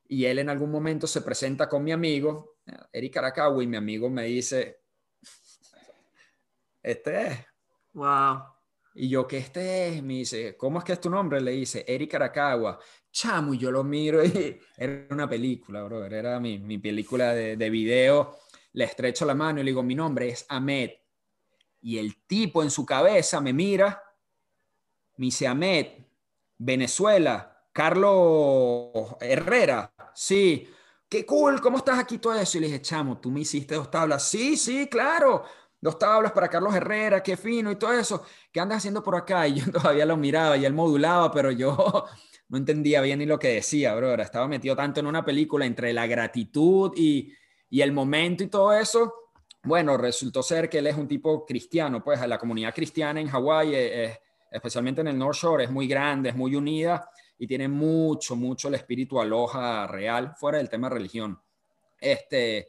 [0.07, 2.57] y él en algún momento se presenta con mi amigo,
[2.91, 4.81] Eric Aracagua, y mi amigo me dice,
[6.83, 7.39] este es,
[7.93, 8.43] Wow.
[8.95, 10.03] Y yo, ¿qué este es?
[10.03, 11.41] Me dice, ¿cómo es que es tu nombre?
[11.41, 12.79] Le dice, Eric Aracagua.
[13.11, 16.05] Chamo, y yo lo miro y era una película, bro.
[16.05, 18.37] Era mi, mi película de, de, video.
[18.73, 20.91] Le estrecho la mano y le digo, mi nombre es Ahmed.
[21.83, 24.01] Y el tipo en su cabeza me mira,
[25.17, 25.87] me dice, Ahmed,
[26.57, 29.93] Venezuela, Carlos Herrera.
[30.15, 30.67] Sí,
[31.07, 32.57] qué cool, ¿cómo estás aquí todo eso?
[32.57, 34.27] Y le dije, chamo, tú me hiciste dos tablas.
[34.27, 35.43] Sí, sí, claro
[35.83, 38.23] dos tablas para Carlos Herrera, qué fino y todo eso.
[38.51, 39.47] ¿Qué andas haciendo por acá?
[39.47, 42.05] Y yo todavía lo miraba y él modulaba, pero yo
[42.47, 44.13] no entendía bien ni lo que decía, bro.
[44.15, 47.33] Estaba metido tanto en una película entre la gratitud y,
[47.69, 49.13] y el momento y todo eso.
[49.65, 53.73] Bueno, resultó ser que él es un tipo cristiano, pues la comunidad cristiana en Hawái,
[54.51, 58.67] especialmente en el North Shore, es muy grande, es muy unida y tiene mucho, mucho
[58.67, 61.39] el espíritu aloja real, fuera del tema religión.
[61.99, 62.67] Este,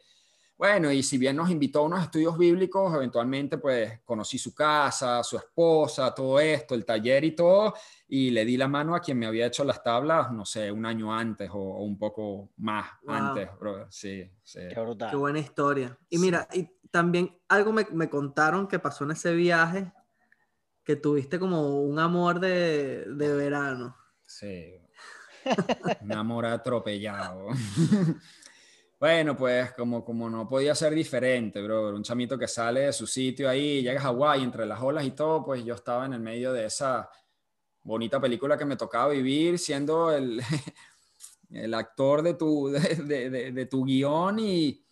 [0.57, 5.23] bueno, y si bien nos invitó a unos estudios bíblicos, eventualmente pues conocí su casa,
[5.25, 7.75] su esposa, todo esto, el taller y todo,
[8.07, 10.87] y le di la mano a quien me había hecho las tablas, no sé, un
[10.87, 13.91] año antes o, un poco más antes, bro.
[13.91, 14.61] Sí, sí.
[14.73, 15.11] Qué, brutal.
[15.11, 15.99] Qué buena historia.
[16.09, 19.93] Y mira, y también algo me, me, contaron que pasó en ese viaje,
[20.85, 23.97] que tuviste como un amor de, de verano.
[24.25, 24.81] Sí.
[26.03, 27.49] un amor atropellado.
[29.01, 33.07] Bueno, pues como, como no podía ser diferente, bro, un chamito que sale de su
[33.07, 36.21] sitio ahí, llega a Hawái entre las olas y todo, pues yo estaba en el
[36.21, 37.11] medio de esa
[37.83, 40.41] bonita película que me tocaba vivir, siendo el,
[41.51, 44.83] el actor de tu, de, de, de, tu guion y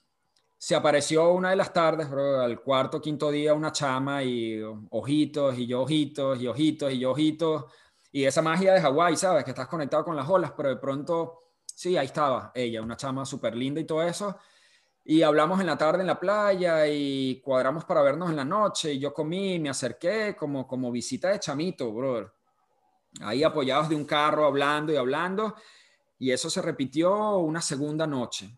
[0.62, 5.59] se apareció una de las tardes, bro, al cuarto, quinto día, una chama y ojitos
[5.59, 7.64] y yo ojitos y ojitos y yo ojitos
[8.12, 9.42] y esa magia de Hawái, ¿sabes?
[9.42, 11.42] Que estás conectado con las olas, pero de pronto
[11.75, 14.38] Sí, ahí estaba ella, una chama súper linda y todo eso.
[15.05, 18.92] Y hablamos en la tarde en la playa y cuadramos para vernos en la noche.
[18.92, 22.33] Y yo comí, me acerqué como, como visita de chamito, brother.
[23.22, 25.57] Ahí apoyados de un carro, hablando y hablando.
[26.18, 28.57] Y eso se repitió una segunda noche.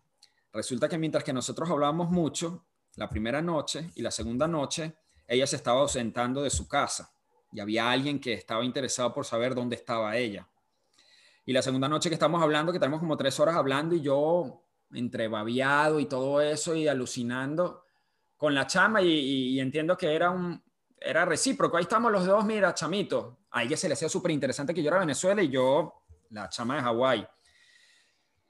[0.55, 2.65] Resulta que mientras que nosotros hablábamos mucho,
[2.95, 4.95] la primera noche y la segunda noche
[5.27, 7.11] ella se estaba ausentando de su casa
[7.51, 10.47] y había alguien que estaba interesado por saber dónde estaba ella.
[11.45, 14.63] Y la segunda noche que estamos hablando, que tenemos como tres horas hablando y yo
[14.93, 17.83] entre babiado y todo eso y alucinando
[18.37, 20.63] con la chama y, entiendo que era un
[21.01, 21.75] era recíproco.
[21.75, 23.39] Ahí estamos los dos, mira, chamito.
[23.51, 26.77] A ella se le hacía súper interesante que yo era Venezuela y yo la chama
[26.77, 27.27] de Hawái.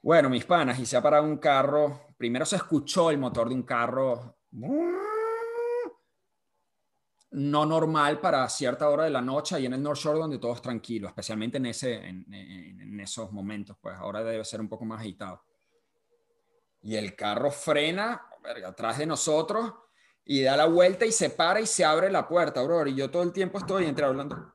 [0.06, 2.02] Bueno, mis panas, y se ha parado un carro.
[2.16, 4.38] Primero se escuchó el motor de un carro
[7.32, 10.54] no normal para cierta hora de la noche y en el North Shore donde todo
[10.54, 15.00] es tranquilo, especialmente en, ese, en, esos momentos, pues ahora debe ser un poco más
[15.00, 15.42] agitado.
[16.82, 18.28] Y el carro frena
[18.64, 19.72] atrás de nosotros
[20.24, 22.86] y da la vuelta y se para y se abre la puerta, bro.
[22.86, 24.54] Y yo todo el tiempo estoy entre hablando,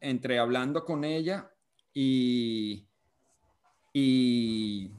[0.00, 1.52] entre hablando con ella
[1.92, 2.85] y,
[3.98, 4.90] y,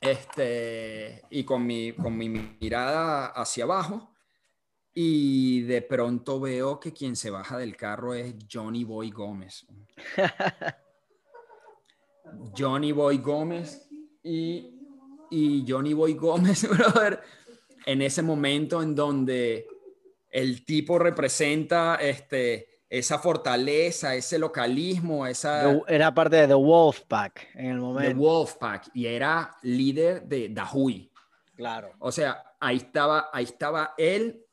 [0.00, 4.14] este, y con, mi, con mi mirada hacia abajo
[4.94, 9.66] y de pronto veo que quien se baja del carro es Johnny Boy Gómez.
[12.56, 13.86] Johnny Boy Gómez
[14.22, 14.80] y,
[15.30, 17.20] y Johnny Boy Gómez, brother,
[17.84, 19.66] en ese momento en donde
[20.30, 25.78] el tipo representa este, esa fortaleza, ese localismo, esa...
[25.86, 28.08] Era parte de The Wolfpack en el momento.
[28.10, 31.12] The Wolfpack y era líder de Dahui.
[31.54, 31.92] Claro.
[31.98, 34.44] O sea, ahí estaba, ahí estaba él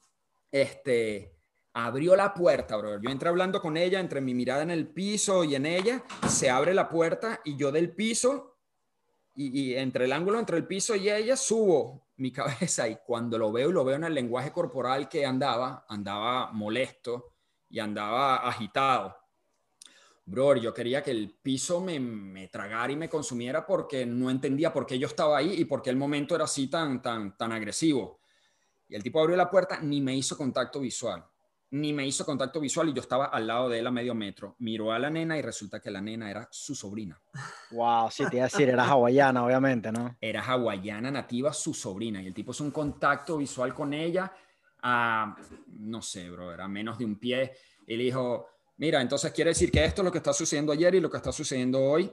[0.52, 1.34] este,
[1.74, 3.02] abrió la puerta, bro.
[3.02, 6.50] Yo entré hablando con ella, entre mi mirada en el piso y en ella, se
[6.50, 8.58] abre la puerta y yo del piso,
[9.38, 13.52] y, entre el ángulo entre el piso y ella, subo mi cabeza y cuando lo
[13.52, 17.35] veo y lo veo en el lenguaje corporal que andaba, andaba molesto
[17.76, 19.18] y andaba agitado.
[20.24, 24.72] Bro, yo quería que el piso me, me, tragara y me consumiera porque no entendía
[24.72, 27.52] por qué yo estaba ahí y por qué el momento era así tan, tan, tan
[27.52, 28.22] agresivo.
[28.88, 31.26] Y el tipo abrió la puerta, ni me hizo contacto visual,
[31.72, 34.56] ni me hizo contacto visual y yo estaba al lado de él a medio metro.
[34.60, 37.22] Miró a la nena y resulta que la nena era su sobrina.
[37.72, 40.16] Wow, sí, te iba a decir, era hawaiana, obviamente, ¿no?
[40.22, 42.22] Era hawaiana nativa, su sobrina.
[42.22, 44.32] Y el tipo hizo un contacto visual con ella
[44.88, 45.36] a,
[45.68, 47.54] no sé, bro, era menos de un pie.
[47.88, 50.96] Y le dijo, mira, entonces quiere decir que esto es lo que está sucediendo ayer
[50.96, 52.12] y lo que está sucediendo hoy,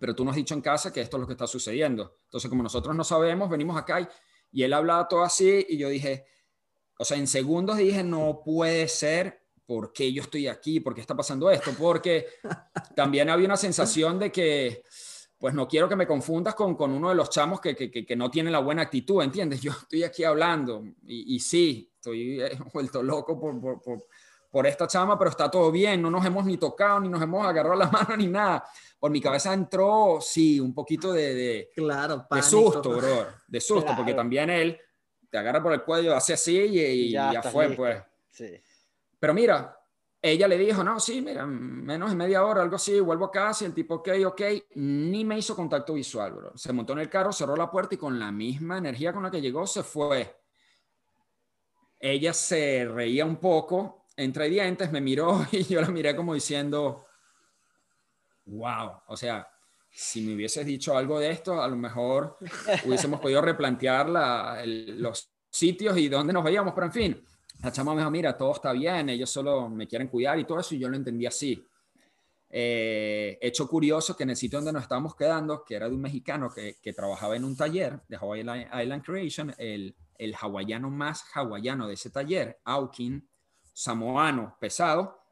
[0.00, 2.18] pero tú nos has dicho en casa que esto es lo que está sucediendo.
[2.24, 4.08] Entonces, como nosotros no sabemos, venimos acá y
[4.56, 6.24] y él hablaba todo así y yo dije,
[6.98, 10.80] o sea, en segundos dije, no puede ser, ¿por qué yo estoy aquí?
[10.80, 11.72] ¿Por qué está pasando esto?
[11.78, 12.26] Porque
[12.96, 14.82] también había una sensación de que,
[15.38, 18.16] pues no quiero que me confundas con, con uno de los chamos que, que, que,
[18.16, 19.60] no tiene la buena actitud, ¿entiendes?
[19.62, 24.06] Yo estoy aquí hablando y, y sí, estoy eh, vuelto loco por, por, por,
[24.50, 27.46] por, esta chama, pero está todo bien, no nos hemos ni tocado, ni nos hemos
[27.46, 28.64] agarrado la mano, ni nada
[28.98, 33.92] por mi cabeza entró, sí, un poquito de, de, claro, de susto, bro, de susto,
[33.94, 34.80] porque también él
[35.30, 38.02] te agarra por el cuello, hace así y, ya, fue, pues.
[38.30, 38.60] Sí.
[39.18, 39.75] Pero mira,
[40.26, 43.64] ella le dijo, no, sí, mira, menos de media hora, algo así, vuelvo a casa
[43.64, 44.42] y el tipo, ok, ok,
[44.74, 46.56] ni me hizo contacto visual, bro.
[46.56, 49.30] Se montó en el carro, cerró la puerta y con la misma energía con la
[49.30, 50.40] que llegó se fue.
[51.98, 57.06] Ella se reía un poco, entre dientes, me miró y yo la miré como diciendo,
[58.46, 59.48] wow, o sea,
[59.90, 62.38] si me hubieses dicho algo de esto, a lo mejor
[62.84, 67.24] hubiésemos podido replantear los sitios y dónde nos veíamos, pero en fin,
[67.62, 70.60] la chama me dijo, mira, todo está bien, ellos solo me quieren cuidar y todo
[70.60, 71.64] eso, y yo lo entendí así.
[72.48, 76.00] Eh, hecho curioso que en el sitio donde nos estábamos quedando, que era de un
[76.00, 81.88] mexicano que, trabajaba en un taller de Hawaii Island Creation, el, el hawaiano más hawaiano
[81.88, 83.28] de ese taller, Aukin,
[83.72, 85.26] samoano, pesado,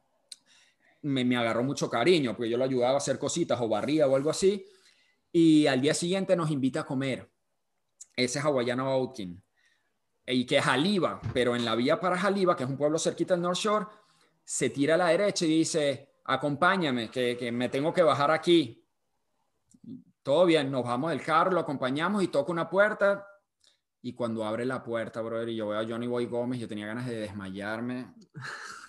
[1.04, 4.30] me, agarró mucho cariño, porque yo lo ayudaba a hacer cositas o barría o algo
[4.30, 4.64] así.
[5.32, 7.30] Y al día siguiente nos invita a comer
[8.16, 9.42] ese hawaiano Outkin.
[10.26, 13.34] Y que es Jaliba, pero en la vía para Jaliba, que es un pueblo cerquita
[13.34, 13.86] del North Shore,
[14.42, 18.82] se tira a la derecha y dice, acompáñame, que, que me tengo que bajar aquí.
[20.22, 23.26] Todo bien, nos vamos del carro, lo acompañamos y toca una puerta.
[24.00, 26.86] Y cuando abre la puerta, brother, y yo veo a Johnny Boy Gómez, yo tenía
[26.86, 28.14] ganas de desmayarme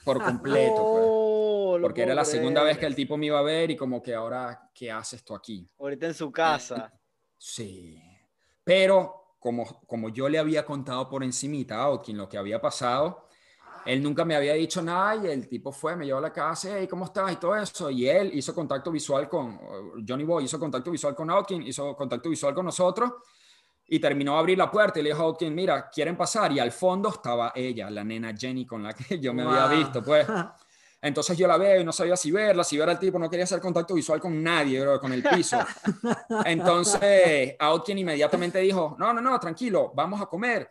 [0.03, 1.71] por completo.
[1.71, 1.81] Pues.
[1.81, 4.13] porque era la segunda vez que el tipo me iba a ver y como que
[4.13, 5.69] ahora, ¿qué hace esto aquí?
[5.79, 6.93] Ahorita en su casa.
[7.37, 8.01] Sí.
[8.63, 13.27] Pero como, como yo le había contado por encimita a Otkin lo que había pasado,
[13.85, 16.69] él nunca me había dicho nada y el tipo fue, me llevó a la casa,
[16.75, 17.31] hey, ¿cómo estás?
[17.31, 17.91] Y todo eso.
[17.91, 19.59] Y él hizo contacto visual con,
[20.07, 23.11] Johnny Boy hizo contacto visual con Otkin, hizo contacto visual con nosotros
[23.85, 26.51] y terminó a abrir la puerta y le dijo a Hawkins, mira, ¿quieren pasar?
[26.51, 30.03] Y al fondo estaba ella, la nena Jenny con la que yo me había visto,
[30.03, 30.25] pues.
[31.05, 33.43] Entonces yo la veo y no sabía si verla, si ver al tipo, no quería
[33.43, 35.59] hacer contacto visual con nadie, bro, con el piso.
[36.45, 40.67] Entonces Outkin inmediatamente dijo, no, no, no, tranquilo, vamos a comer.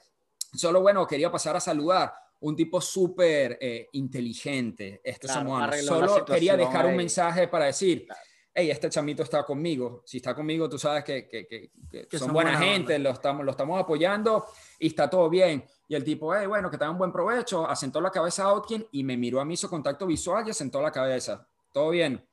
[0.52, 2.12] Solo, bueno, quería pasar a saludar.
[2.40, 6.96] Un tipo súper eh, inteligente, este Claro, la Solo quería dejar un ahí.
[6.96, 8.08] mensaje para decir,
[8.54, 10.02] hey, este chamito está conmigo.
[10.04, 12.94] Si está conmigo, tú sabes que, que- que- que Que son, son buena buena gente,
[12.96, 13.08] onda.
[13.10, 14.46] lo estamos, lo estamos apoyando
[14.78, 15.64] y está todo bien.
[15.88, 19.02] Y el tipo, hey, bueno, que tengan buen provecho, asentó la cabeza a Outkin y
[19.04, 21.46] me miró a mí, hizo contacto visual y asentó la cabeza.
[21.72, 22.24] Todo bien.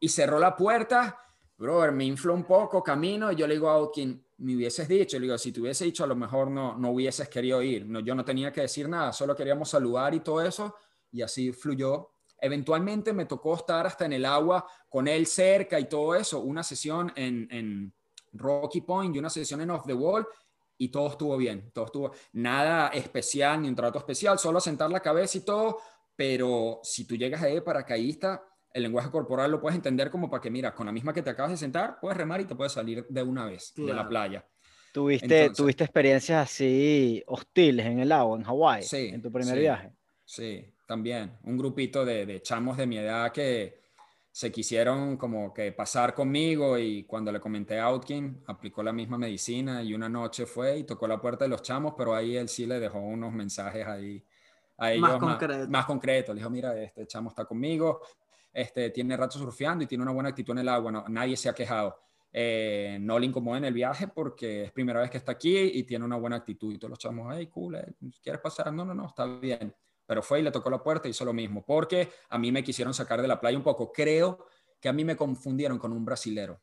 [0.00, 1.20] Y cerró la puerta.
[1.56, 5.18] Brother, me infló un poco, camino, y yo le digo a Outkin, me hubieses dicho,
[5.18, 7.84] le digo, si te hubiese dicho, a lo mejor no, no hubieses querido ir.
[7.84, 10.74] No, yo no tenía que decir nada, solo queríamos saludar y todo eso,
[11.10, 12.10] y así fluyó.
[12.40, 16.62] Eventualmente me tocó estar hasta en el agua con él cerca y todo eso, una
[16.62, 17.92] sesión en, en
[18.32, 20.26] Rocky Point y una sesión en Off the Wall,
[20.76, 25.00] y todo estuvo bien, todo estuvo, nada especial, ni un trato especial, solo sentar la
[25.00, 25.78] cabeza y todo,
[26.14, 30.40] pero si tú llegas ahí de paracaidista, el lenguaje corporal lo puedes entender como para
[30.40, 32.72] que, mira, con la misma que te acabas de sentar, puedes remar y te puedes
[32.72, 34.46] salir de una vez de la playa.
[34.92, 39.54] ¿Tuviste, Entonces- ¿Tuviste experiencias así hostiles en el agua, en Hawái, Sí, en tu primer
[39.54, 39.60] sí.
[39.60, 39.92] viaje?
[40.24, 41.38] Sí, también.
[41.44, 43.82] Un grupito de, de chamos de mi edad que
[44.32, 49.18] se quisieron como que pasar conmigo y cuando le comenté a Outkin, aplicó la misma
[49.18, 52.48] medicina y una noche fue y tocó la puerta de los chamos, pero ahí él
[52.48, 54.24] sí le dejó unos mensajes ahí
[54.78, 55.10] a ellos
[55.68, 56.34] Más concretos.
[56.34, 58.00] Le dijo, mira, este chamo está conmigo,
[58.52, 61.50] este, tiene rato surfeando y tiene una buena actitud en el agua, no, nadie se
[61.50, 62.00] ha quejado.
[62.32, 65.82] Eh, no le incomoda en el viaje porque es primera vez que está aquí y
[65.82, 66.72] tiene una buena actitud.
[66.72, 68.72] Y todos los chamos, hey, cool, eh, ¿quieres pasar?
[68.72, 69.74] No, no, no, está bien.
[70.08, 72.64] Pero fue y le tocó la puerta y hizo lo mismo, porque a mí me
[72.64, 73.92] quisieron sacar de la playa un poco.
[73.92, 74.48] Creo
[74.80, 76.60] que a mí me confundieron con un brasilero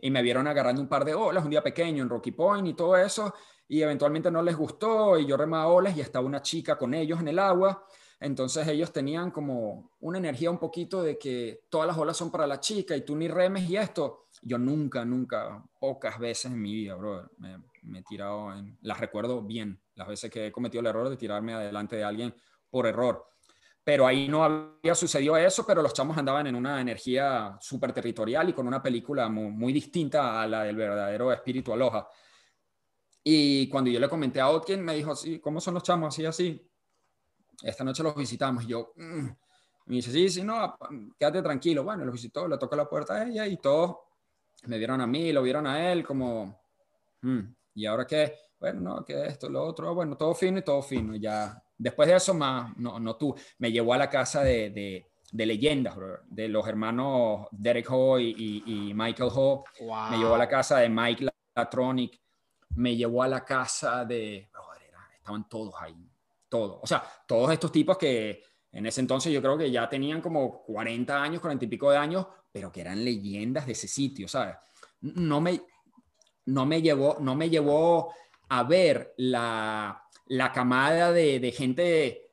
[0.00, 2.74] y me vieron agarrando un par de olas un día pequeño en Rocky Point y
[2.74, 3.34] todo eso,
[3.66, 7.20] y eventualmente no les gustó y yo remaba olas y estaba una chica con ellos
[7.20, 7.84] en el agua,
[8.20, 12.46] entonces ellos tenían como una energía un poquito de que todas las olas son para
[12.46, 14.26] la chica y tú ni remes y esto.
[14.42, 19.00] Yo nunca, nunca, pocas veces en mi vida, bro, me, me he tirado en, las
[19.00, 22.34] recuerdo bien, las veces que he cometido el error de tirarme adelante de alguien
[22.68, 23.26] por error.
[23.82, 28.48] Pero ahí no había sucedido eso, pero los chamos andaban en una energía súper territorial
[28.48, 32.06] y con una película muy, muy distinta a la del verdadero espíritu aloha.
[33.24, 36.14] Y cuando yo le comenté a Otkin, me dijo, sí, ¿cómo son los chamos?
[36.14, 36.70] Así, así.
[37.62, 38.64] Esta noche los visitamos.
[38.64, 39.26] Y yo, "Mm".
[39.86, 40.76] me dice, sí, sí, no,
[41.18, 41.84] quédate tranquilo.
[41.84, 43.96] Bueno, los visitó, le tocó la puerta a ella y todos
[44.66, 46.62] me vieron a mí, lo vieron a él como,
[47.22, 47.40] "Mm,
[47.74, 48.34] ¿y ahora qué?
[48.58, 51.16] Bueno, no, que esto, lo otro, bueno, todo fino y todo fino.
[51.16, 55.06] Ya, después de eso, más, no, no tú, me llevó a la casa de, de,
[55.32, 59.64] de leyendas, bro, de los hermanos Derek Ho y, y- y Michael Ho.
[60.10, 62.20] Me llevó a la casa de Mike Latronic,
[62.76, 65.96] me llevó a la casa de, brother, estaban todos ahí,
[66.48, 66.78] todos.
[66.82, 70.62] O sea, todos estos tipos que en ese entonces yo creo que ya tenían como
[70.62, 74.56] 40 años, 40 y pico de años, pero que eran leyendas de ese sitio, ¿sabes?
[75.00, 75.60] No me,
[76.50, 78.12] no me llevó, no me llevó
[78.48, 82.26] a ver la, la camada de, de gente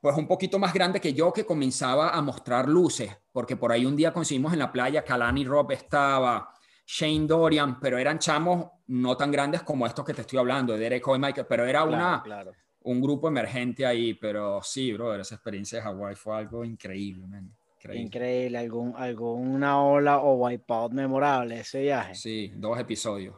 [0.00, 3.86] pues un poquito más grande que yo que comenzaba a mostrar luces, porque por ahí
[3.86, 6.52] un día conseguimos en la playa, Kalani Rob estaba,
[6.86, 10.78] Shane Dorian, pero eran chamos no tan grandes como estos que te estoy hablando, de
[10.80, 12.52] Derek Hoy, Michael, pero era una, Claro.
[12.82, 17.50] un grupo emergente ahí, pero sí, bro, esa experiencia de Hawái fue algo increíble, man.
[17.78, 18.02] Increíble.
[18.06, 22.14] Increíble, algún, alguna ola o wipeout memorable ese viaje.
[22.14, 23.36] Sí, dos episodios.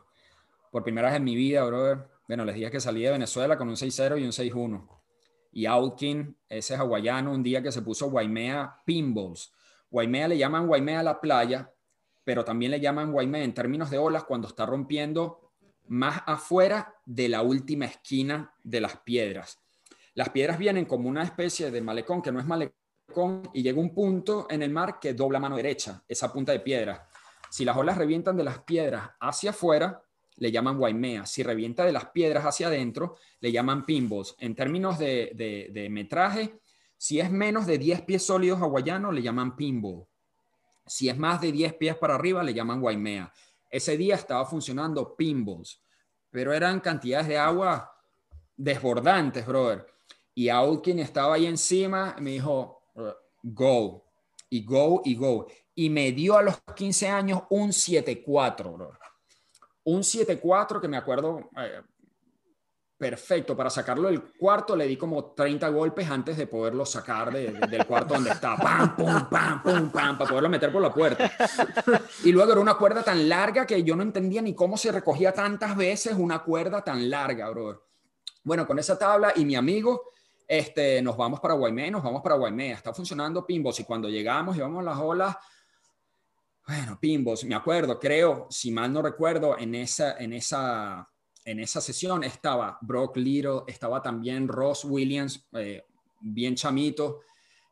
[0.77, 2.07] Por primera vez en mi vida, brother.
[2.29, 4.87] Bueno, les dije que salí de Venezuela con un 6-0 y un 6-1.
[5.53, 9.55] Y Outkin, ese hawaiano, un día que se puso Waimea Pinballs.
[9.91, 11.73] Waimea le llaman Waimea a la playa,
[12.25, 15.51] pero también le llaman Waimea en términos de olas cuando está rompiendo
[15.87, 19.59] más afuera de la última esquina de las piedras.
[20.13, 23.95] Las piedras vienen como una especie de malecón que no es malecón y llega un
[23.95, 27.09] punto en el mar que dobla mano derecha, esa punta de piedra.
[27.49, 30.03] Si las olas revientan de las piedras hacia afuera,
[30.37, 31.27] le llaman waimea.
[31.27, 34.35] Si revienta de las piedras hacia adentro, le llaman pinballs.
[34.39, 36.61] En términos de, de- de metraje,
[36.97, 40.05] si es menos de 10 pies sólidos hawaianos, le llaman pinball.
[40.87, 43.33] Si es más de 10 pies para arriba, le llaman waimea.
[43.71, 45.81] Ese día estaba funcionando pinballs,
[46.31, 47.93] pero eran cantidades de agua
[48.57, 49.87] desbordantes, brother.
[50.35, 52.83] Y Aulkin estaba ahí encima, me dijo,
[53.43, 54.05] go,
[54.51, 55.47] y go, y go.
[55.75, 58.99] Y me dio a los 15 años un 7-4, brother.
[59.87, 61.81] Un 7-4 que me acuerdo eh,
[62.99, 63.57] perfecto.
[63.57, 67.67] Para sacarlo del cuarto le di como 30 golpes antes de poderlo sacar de- de-
[67.69, 71.31] del cuarto donde pam, para poderlo meter por la puerta.
[72.25, 75.33] Y luego era una cuerda tan larga que yo no entendía ni cómo se recogía
[75.33, 77.79] tantas veces una cuerda tan larga, brother.
[78.45, 80.03] Bueno, con esa tabla y mi amigo,
[80.49, 82.73] este, nos vamos para Guaymé, nos vamos para Guaymé.
[82.73, 85.37] Está funcionando Pimbos y cuando llegamos y vamos a las olas,
[86.67, 91.09] bueno, Pimbos, me acuerdo, creo, si mal no recuerdo, en esa, en esa
[91.47, 95.85] en esa sesión estaba Brock Little, estaba también Ross Williams, eh,
[96.21, 97.21] bien chamito,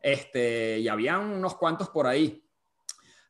[0.00, 2.43] este, y había unos cuantos por ahí.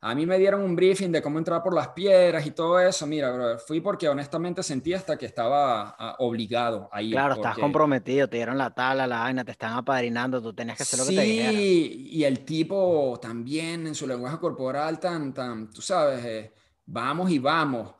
[0.07, 3.07] A mí me dieron un briefing de cómo entrar por las piedras y todo eso.
[3.07, 7.13] Mira, fui porque honestamente sentí hasta que estaba ah, obligado a ir.
[7.13, 10.83] Claro, estás comprometido, te dieron la tabla, la vaina, te están apadrinando, tú tenías que
[10.83, 11.55] hacer lo que te dijeran.
[11.55, 16.53] Sí, y el tipo también en su lenguaje corporal tan, tan, tú sabes, eh,
[16.85, 17.95] vamos y vamos.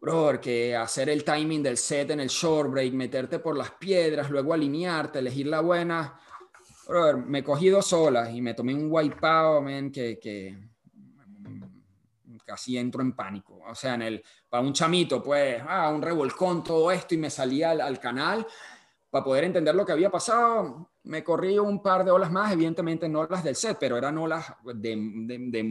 [0.00, 4.28] Bro, que hacer el timing del set en el short break, meterte por las piedras,
[4.28, 6.18] luego alinearte, elegir la buena.
[6.88, 10.67] Bro, me cogí dos olas y me tomé un wipeout, man, que, que
[12.48, 13.60] casi entro en pánico.
[13.68, 17.28] O sea, en el, para un chamito, pues, ah, un revolcón, todo esto, y me
[17.28, 18.46] salí al, canal
[19.10, 20.90] para poder entender lo que había pasado.
[21.04, 24.46] Me corrí un par de olas más, evidentemente no las del set, pero eran olas
[24.64, 25.62] de, de,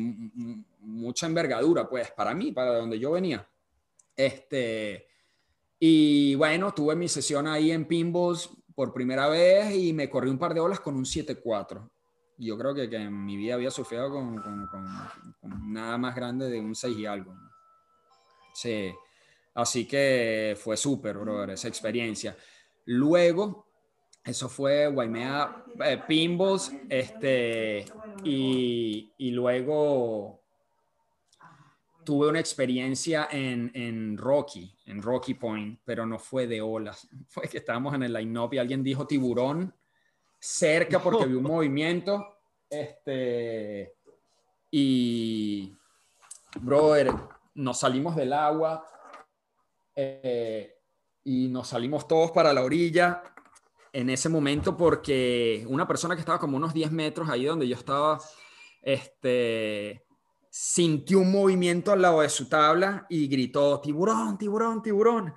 [0.81, 3.47] mucha envergadura, pues, para mí, para donde yo venía.
[4.15, 5.07] Este,
[5.79, 10.37] y bueno, tuve mi sesión ahí en Pinballs por primera vez y me corrí un
[10.37, 11.89] par de olas con un 7-4
[12.37, 16.59] yo creo que, que, en mi vida había sufrido con, con, nada más grande de
[16.59, 17.35] un 6 y algo.
[18.53, 18.91] Sí,
[19.55, 22.35] así que fue súper, brother, esa experiencia.
[22.85, 23.67] Luego,
[24.23, 27.85] eso fue Waimea eh, Pinballs, este,
[28.23, 30.43] y, y, luego
[32.03, 37.47] tuve una experiencia en, en, Rocky, en Rocky Point, pero no fue de olas, fue
[37.47, 39.73] que estábamos en el line-up y alguien dijo tiburón
[40.39, 42.37] cerca porque vi un movimiento.
[42.69, 43.95] Este,
[44.71, 45.73] y,
[46.59, 47.11] brother,
[47.55, 48.85] nos salimos del agua
[49.95, 50.75] eh,
[51.23, 53.23] y nos salimos todos para la orilla
[53.93, 57.75] en ese momento porque una persona que estaba como unos 10 metros ahí donde yo
[57.75, 58.19] estaba,
[58.81, 60.05] este,
[60.49, 65.33] sintió un movimiento al lado de su tabla y gritó, tiburón, tiburón, tiburón.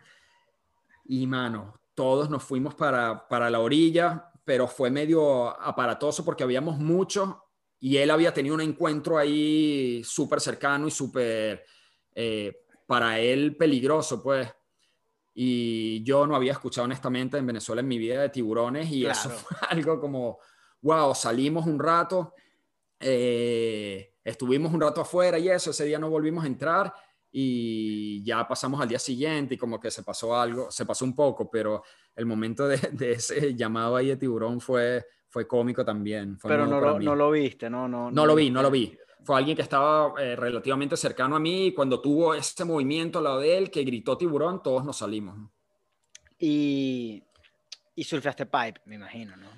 [1.07, 6.77] Y mano, todos nos fuimos para, para la orilla, pero fue medio aparatoso porque habíamos
[6.77, 7.37] muchos
[7.79, 11.65] y él había tenido un encuentro ahí súper cercano y súper,
[12.17, 14.53] eh, para él, peligroso, pues.
[15.35, 19.31] Y yo no había escuchado honestamente en Venezuela en mi vida de tiburones y eso
[19.31, 20.41] fue algo como,
[20.83, 22.35] wow, salimos un rato,
[22.99, 26.93] eh, estuvimos un rato afuera y eso, ese día no volvimos a entrar
[27.33, 31.15] y ya pasamos al día siguiente y como que se pasó algo, se pasó un
[31.15, 31.83] poco, pero
[32.15, 32.79] el momento de,
[33.13, 36.39] ese llamado ahí de tiburón fue, fue cómico también.
[36.43, 37.89] pero no lo, no lo, viste, ¿no?
[37.89, 38.97] No, no, lo vi, no lo vi.
[39.23, 43.25] Fue alguien que estaba eh, relativamente cercano a mí y cuando tuvo ese movimiento al
[43.25, 45.39] lado de él que gritó tiburón, todos nos salimos.
[46.39, 47.23] Y,
[47.95, 49.49] y surfeaste pipe, me imagino, ¿no?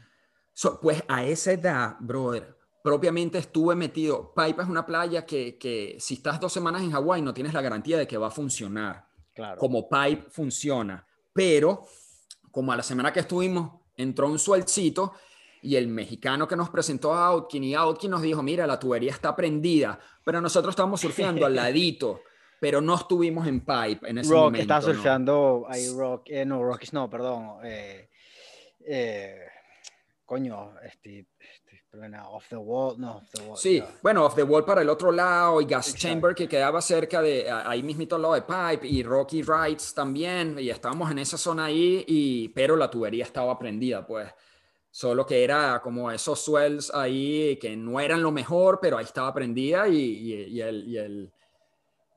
[0.80, 4.32] pues a esa edad, brother, propiamente estuve metido.
[4.34, 7.62] Pipe es una playa que, que si estás dos semanas en Hawái no tienes la
[7.62, 9.06] garantía de que va a funcionar.
[9.34, 9.58] Claro.
[9.58, 11.06] Como Pipe funciona.
[11.32, 11.86] Pero,
[12.50, 15.12] como a la semana que estuvimos, entró un suelcito
[15.62, 19.12] y el mexicano que nos presentó a Outkin y Outkin nos dijo, mira, la tubería
[19.12, 22.20] está prendida, pero nosotros estábamos surfeando al ladito,
[22.60, 24.60] pero no estuvimos en Pipe en ese Rock momento.
[24.62, 27.58] está surfeando ahí Rock, eh, no, Rockies no, perdón.
[27.64, 28.10] Eh,
[28.84, 29.38] eh,
[30.26, 31.28] coño, este,
[32.30, 33.56] Off the Wall, no, Off the Wall.
[33.58, 37.20] Sí, bueno, Off the Wall para el otro lado y Gas Chamber que quedaba cerca
[37.20, 41.36] de ahí mismito al lado de Pipe y Rocky Rides también y estábamos en esa
[41.36, 44.28] zona ahí y pero la tubería estaba prendida, pues.
[44.90, 49.32] Solo que era como esos swells ahí que no eran lo mejor, pero ahí estaba
[49.32, 51.32] prendida y, y, el, y el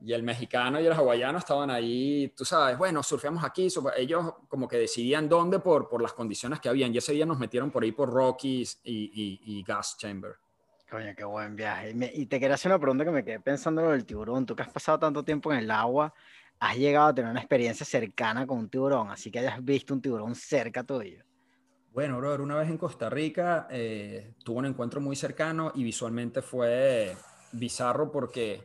[0.00, 4.68] y el mexicano y el hawaiano estaban ahí, tú sabes, bueno, surfeamos aquí, ellos como
[4.68, 7.82] que decidían dónde por, por las condiciones que habían, y ese día nos metieron por
[7.82, 10.36] ahí por Rockies y, y, Gas Chamber.
[10.90, 11.94] Coño, qué buen viaje.
[12.14, 14.46] Y, te quería hacer una pregunta que me quedé pensando lo del tiburón.
[14.46, 16.14] Tú que has pasado tanto tiempo en el agua,
[16.60, 20.00] has llegado a tener una experiencia cercana con un tiburón, así que hayas visto un
[20.00, 21.24] tiburón cerca tuyo.
[21.92, 26.42] Bueno, brother, una vez en Costa Rica eh, tuve un encuentro muy cercano y visualmente
[26.42, 27.16] fue
[27.52, 28.62] bizarro porque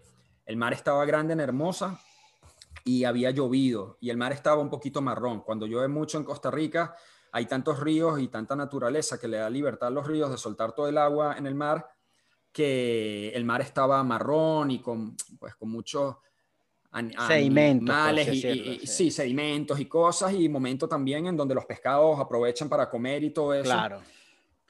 [0.52, 1.98] el mar estaba grande en Hermosa
[2.84, 5.40] y había llovido y el mar estaba un poquito marrón.
[5.40, 6.94] Cuando llueve mucho en Costa Rica,
[7.32, 10.74] hay tantos ríos y tanta naturaleza que le da libertad a los ríos de soltar
[10.74, 11.88] todo el agua en el mar
[12.52, 16.18] que el mar estaba marrón y con, pues, con muchos
[17.30, 17.96] sedimentos,
[18.28, 19.10] y, sí.
[19.10, 23.54] sedimentos y cosas y momento también en donde los pescados aprovechan para comer y todo
[23.54, 23.72] eso.
[23.72, 24.02] Claro.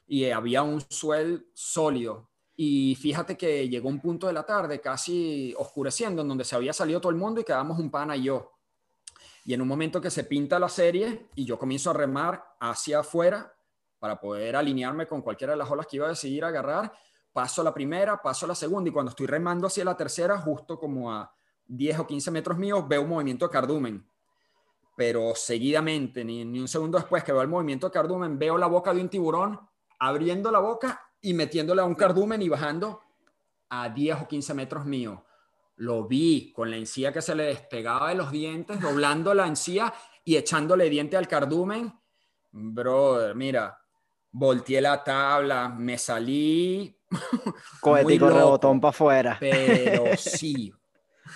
[0.06, 5.54] Y había un suelo sólido y fíjate que llegó un punto de la tarde, casi
[5.56, 8.52] oscureciendo, en donde se había salido todo el mundo y quedamos un pana y yo.
[9.44, 13.00] Y en un momento que se pinta la serie y yo comienzo a remar hacia
[13.00, 13.54] afuera
[13.98, 16.92] para poder alinearme con cualquiera de las olas que iba a decidir agarrar,
[17.32, 21.10] paso la primera, paso la segunda y cuando estoy remando hacia la tercera, justo como
[21.10, 21.32] a
[21.66, 24.06] 10 o 15 metros míos, veo un movimiento de cardumen.
[24.94, 28.66] pero seguidamente, ni, ni un segundo después que veo el movimiento de cardumen, veo la
[28.66, 29.58] boca de un tiburón
[29.98, 33.00] abriendo la boca y metiéndole a un cardumen y bajando
[33.70, 35.24] a 10 o 15 metros mío.
[35.76, 39.92] Lo vi con la encía que se le despegaba de los dientes, doblando la encía
[40.24, 41.92] y echándole diente al cardumen.
[42.50, 43.78] Brother, mira,
[44.32, 46.94] volteé la tabla, me salí.
[47.80, 49.36] Cohetico rebotón para afuera.
[49.40, 50.72] Pero sí,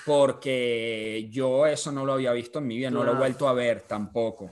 [0.04, 3.54] porque yo eso no lo había visto en mi vida, no lo he vuelto a
[3.54, 4.50] ver tampoco.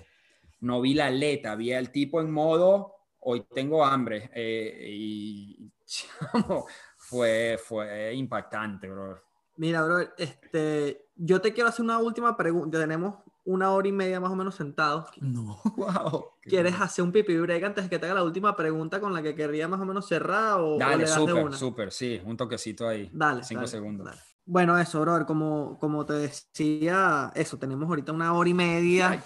[0.61, 2.95] No vi la aleta, vi al tipo en modo,
[3.25, 4.31] hoy tengo hambre.
[4.35, 5.71] Eh, y
[6.97, 9.21] fue, fue impactante, bro.
[9.57, 12.79] Mira, bro, este, yo te quiero hacer una última pregunta.
[12.79, 15.09] Tenemos una hora y media más o menos sentados.
[15.21, 16.27] No, wow.
[16.43, 19.23] ¿Quieres hacer un pipi break antes de que te haga la última pregunta con la
[19.23, 20.61] que querría más o menos cerrar?
[20.61, 23.11] O, dale, súper, súper, sí, un toquecito ahí.
[23.13, 23.45] Dale.
[23.45, 24.34] Cinco segundos.
[24.47, 29.25] Bueno, eso, bro, como, como te decía, eso, tenemos ahorita una hora y media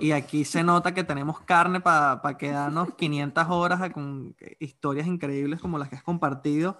[0.00, 5.78] y aquí se nota que tenemos carne para quedarnos 500 horas con historias increíbles como
[5.78, 6.78] las que has compartido.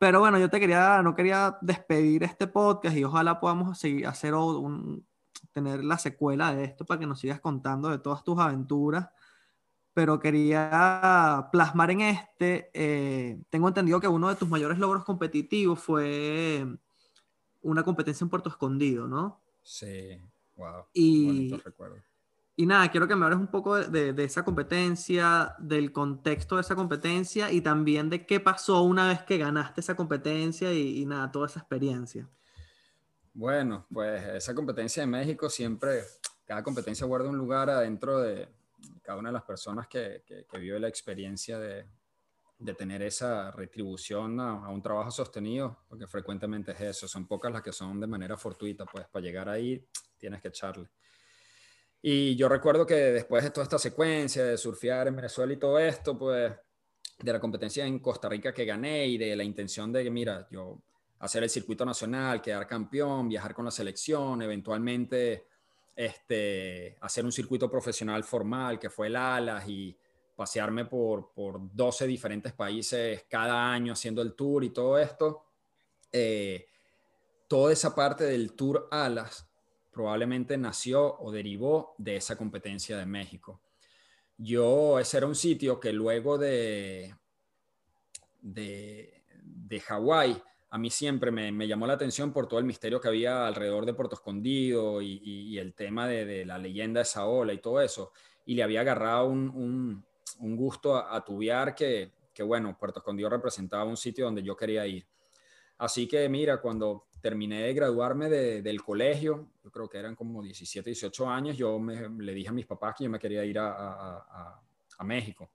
[0.00, 4.34] Pero bueno, yo te quería, no quería despedir este podcast y ojalá podamos seguir, hacer
[4.34, 5.06] un,
[5.52, 9.08] tener la secuela de esto para que nos sigas contando de todas tus aventuras.
[9.94, 15.80] Pero quería plasmar en este, eh, tengo entendido que uno de tus mayores logros competitivos
[15.80, 16.66] fue
[17.62, 19.40] una competencia en Puerto Escondido, ¿no?
[19.62, 20.20] Sí,
[20.56, 20.86] wow.
[20.92, 21.54] Y,
[22.56, 26.62] y nada, quiero que me hables un poco de, de, esa competencia, del contexto de
[26.62, 31.06] esa competencia y también de qué pasó una vez que ganaste esa competencia y, y
[31.06, 32.28] nada, toda esa experiencia.
[33.32, 36.02] Bueno, pues esa competencia en México siempre,
[36.44, 38.48] cada competencia guarda un lugar adentro de
[39.02, 41.86] cada una de las personas que, que, que vive la experiencia de,
[42.58, 47.62] de tener esa retribución a, un trabajo sostenido, porque frecuentemente es eso, son pocas las
[47.62, 49.84] que son de manera fortuita, pues para llegar ahí
[50.18, 50.88] tienes que echarle.
[52.02, 55.78] Y yo recuerdo que después de toda esta secuencia de surfear en Venezuela y todo
[55.78, 56.52] esto, pues
[57.18, 60.46] de la competencia en Costa Rica que gané y de la intención de que, mira,
[60.50, 60.80] yo
[61.20, 65.46] hacer el circuito nacional, quedar campeón, viajar con la selección, eventualmente
[65.94, 69.96] este, hacer un circuito profesional formal que fue el ALAS y
[70.38, 75.46] pasearme por, por 12 diferentes países cada año haciendo el tour y todo esto,
[76.12, 76.68] eh,
[77.48, 79.48] toda esa parte del tour Alas
[79.90, 83.60] probablemente nació o derivó de esa competencia de México.
[84.36, 87.16] Yo, ese era un sitio que luego de,
[88.40, 93.00] de, de Hawái, a mí siempre me, me, llamó la atención por todo el misterio
[93.00, 97.02] que había alrededor de Puerto Escondido y, y, el tema de, de, la leyenda de
[97.02, 98.12] esa ola y todo eso.
[98.46, 100.07] Y le había agarrado un, un
[100.38, 105.06] gusto a, tuviar que, que, bueno, Puerto Escondido representaba un sitio donde yo quería ir.
[105.78, 110.90] Así que mira, cuando terminé de graduarme del colegio, yo creo que eran como 17,
[110.90, 113.70] 18 años, yo me, le dije a mis papás que yo me quería ir a,
[113.70, 114.62] a,
[114.98, 115.50] a, México.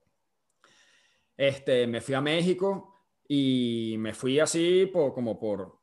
[1.36, 2.94] Este, me fui a México
[3.28, 5.78] y me fui así por, como por,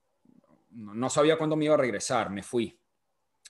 [0.71, 2.80] no sabía cuándo me iba a regresar, me fui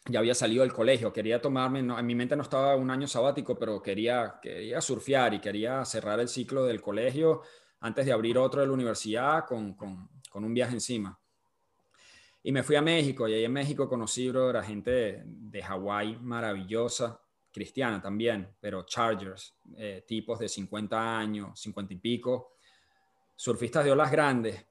[0.06, 3.58] ya había salido del colegio, quería tomarme, en mi mente no estaba un año sabático,
[3.58, 7.41] pero quería, quería surfear y quería cerrar el ciclo del colegio
[7.82, 11.20] antes de abrir otro de la universidad con, con, con un viaje encima.
[12.43, 16.18] Y me fui a México y ahí en México conocí, bro, a gente de, Hawái
[16.22, 17.22] maravillosa,
[17.52, 22.56] cristiana también, pero Chargers, eh, tipos de 50 años, 50 y pico,
[23.36, 24.66] surfistas de olas grandes,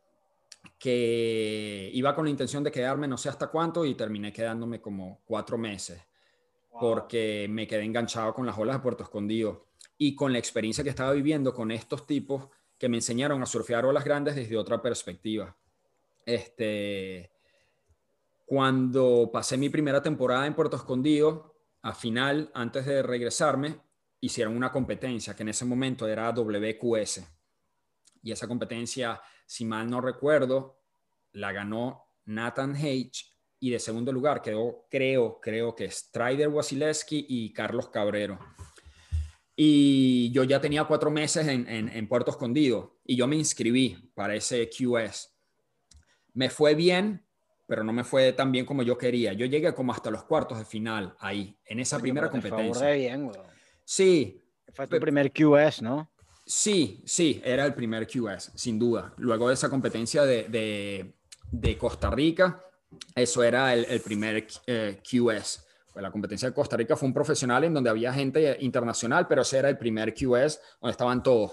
[0.79, 5.21] que iba con la intención de quedarme no sé hasta cuánto y terminé quedándome como
[5.25, 6.01] cuatro meses
[6.81, 9.67] porque me quedé enganchado con las olas de Puerto Escondido
[9.99, 12.49] y con la experiencia que estaba viviendo con estos tipos
[12.79, 15.55] que me enseñaron a surfear olas grandes desde otra perspectiva.
[16.25, 17.31] Este,
[18.47, 23.81] cuando pasé mi primera temporada en Puerto Escondido, a final, antes de regresarme,
[24.21, 27.23] hicieron una competencia que en ese momento era WQS.
[28.23, 30.81] Y esa competencia si mal no recuerdo,
[31.33, 33.27] la ganó Nathan H.
[33.59, 38.39] Y de segundo lugar quedó, creo, creo que Strider Wasilewski y Carlos Cabrero.
[39.57, 44.35] Y yo ya tenía cuatro meses en, en, Puerto Escondido y yo me inscribí para
[44.35, 45.37] ese QS.
[46.33, 47.27] Me fue bien,
[47.67, 49.33] pero no me fue tan bien como yo quería.
[49.33, 52.91] Yo llegué como hasta los cuartos de final ahí, en esa primera competencia.
[52.93, 53.31] bien,
[53.85, 54.41] Sí.
[54.73, 56.10] Fue tu primer QS, ¿no?
[56.51, 59.15] Sí, sí, era el primer QS, sin duda.
[59.19, 61.15] Luego de esa competencia de,
[61.53, 62.61] de, Costa Rica,
[63.15, 65.65] eso era el, primer eh, QS.
[65.93, 69.43] Pues la competencia de Costa Rica fue un profesional en donde había gente internacional, pero
[69.43, 71.53] ese era el primer QS donde estaban todos.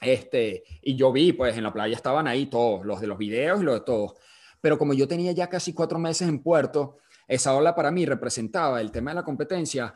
[0.00, 3.60] Este, y yo vi, pues en la playa estaban ahí todos, los de los videos
[3.60, 4.12] y los de todos.
[4.60, 8.80] Pero como yo tenía ya casi cuatro meses en Puerto, esa ola para mí representaba
[8.80, 9.92] el tema de la competencia,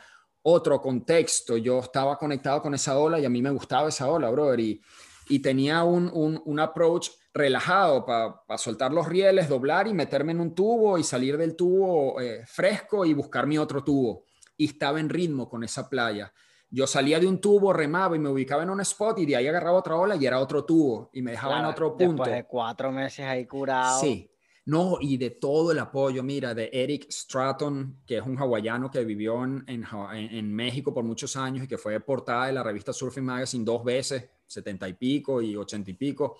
[0.48, 1.56] otro contexto.
[1.56, 4.60] Yo estaba conectado con esa ola y a mí me gustaba esa ola, brother.
[4.60, 4.80] Y,
[5.28, 10.40] y tenía un, un, un approach relajado para soltar los rieles, doblar y meterme en
[10.40, 14.22] un tubo y salir del tubo eh, fresco y buscar mi otro tubo.
[14.56, 16.32] Y estaba en ritmo con esa playa.
[16.70, 19.48] Yo salía de un tubo, remaba y me ubicaba en un spot y de ahí
[19.48, 22.22] agarraba otra ola y era otro tubo y me dejaba en otro punto.
[22.22, 24.00] Después de cuatro meses ahí curado.
[24.00, 24.30] Sí.
[24.66, 29.04] No, y de todo el apoyo, mira, de Eric Stratton, que es un hawaiano que
[29.04, 33.64] vivió en, México por muchos años y que fue portada de la revista Surfing Magazine
[33.64, 36.36] dos veces, setenta y pico y ochenta y pico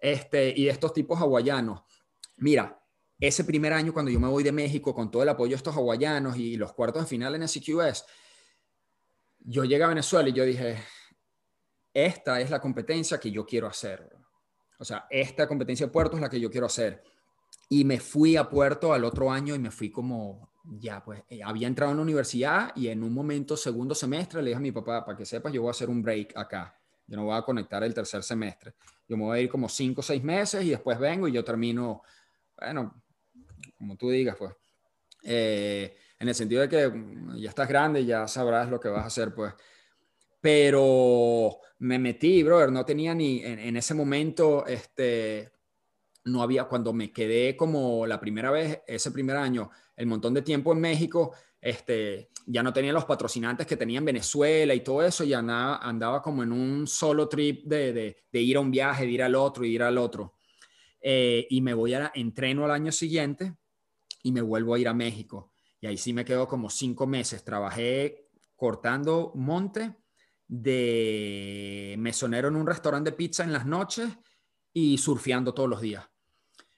[0.00, 1.82] este, y de estos tipos hawaianos.
[2.38, 2.76] Mira,
[3.20, 5.76] ese primer año cuando yo me voy de México con todo el apoyo de estos
[5.76, 8.04] hawaianos y los cuartos de final en SQS,
[9.38, 10.82] yo llegué a Venezuela y yo dije,
[11.92, 14.10] esta es la competencia que yo quiero hacer.
[14.76, 17.13] O sea, esta competencia de puerto es la que yo quiero hacer.
[17.68, 21.42] Y me fui a Puerto al otro año y me fui como, ya, pues, eh,
[21.42, 24.72] había entrado en la universidad y en un momento, segundo semestre, le dije a mi
[24.72, 26.78] papá, para que sepas, yo voy a hacer un break acá.
[27.06, 28.74] Yo no voy a conectar el tercer semestre.
[29.06, 31.44] Yo me voy a ir como cinco o seis meses y después vengo y yo
[31.44, 32.02] termino,
[32.58, 33.02] bueno,
[33.76, 34.54] como tú digas, pues.
[35.22, 39.04] Eh, en el sentido de que mm, ya estás grande ya sabrás lo que vas
[39.04, 39.52] a hacer, pues.
[40.40, 45.53] Pero me metí, brother, no tenía ni en ese momento, este,
[46.24, 50.42] no había, cuando me quedé como la primera vez, ese primer año, el montón de
[50.42, 55.02] tiempo en México, este, ya no tenía los patrocinantes que tenía en Venezuela y todo
[55.02, 59.12] eso, ya andaba, andaba como en un solo trip de, ir a un viaje, de
[59.12, 60.34] ir al otro, ir al otro.
[61.00, 63.54] Eh, y me voy a, entreno al año siguiente
[64.22, 65.52] y me vuelvo a ir a México.
[65.80, 67.44] Y ahí sí me quedo como cinco meses.
[67.44, 69.94] Trabajé cortando monte
[70.46, 74.08] de mesonero en un restaurante de pizza en las noches
[74.72, 76.04] y surfeando todos los días.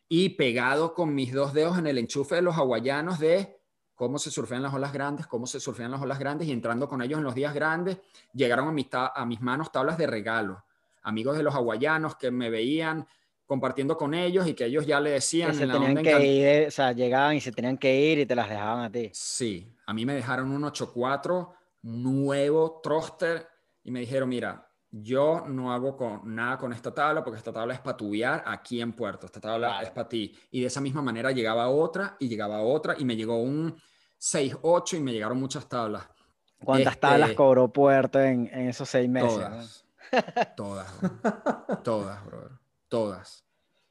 [0.08, 3.56] Y pegado con mis dos dedos en el enchufe de los hawaianos de
[3.94, 7.02] cómo se surfean las olas grandes, cómo se surfean las olas grandes y entrando con
[7.02, 7.98] ellos en los días grandes,
[8.32, 10.64] llegaron a, mi a mis manos tablas de regalo.
[11.02, 13.06] Amigos de los hawaianos que me veían
[13.46, 15.52] compartiendo con ellos y que ellos ya le decían...
[15.52, 18.34] Que se tenían que ir, o sea, llegaban y se tenían que ir y te
[18.34, 19.10] las dejaban a ti.
[19.12, 21.52] Sí, a mí me dejaron un 8-4
[21.82, 23.48] nuevo troster
[23.84, 27.74] y me dijeron, mira, yo no hago con, nada con esta tabla porque esta tabla
[27.74, 30.34] es para tubiar aquí en Puerto, esta tabla es para ti.
[30.50, 33.76] Y de esa misma manera llegaba otra y llegaba otra y me llegó un
[34.20, 36.08] 6-8 y me llegaron muchas tablas.
[36.64, 39.30] ¿Cuántas este, tablas cobró Puerto en, en esos seis meses?
[39.36, 39.84] Todas,
[40.56, 42.52] todas, todas, brother,
[42.88, 43.44] todas.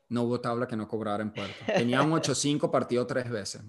[0.07, 1.55] No hubo tabla que no cobrara en Puerto.
[1.65, 3.61] Tenía un 8-5 partido tres veces.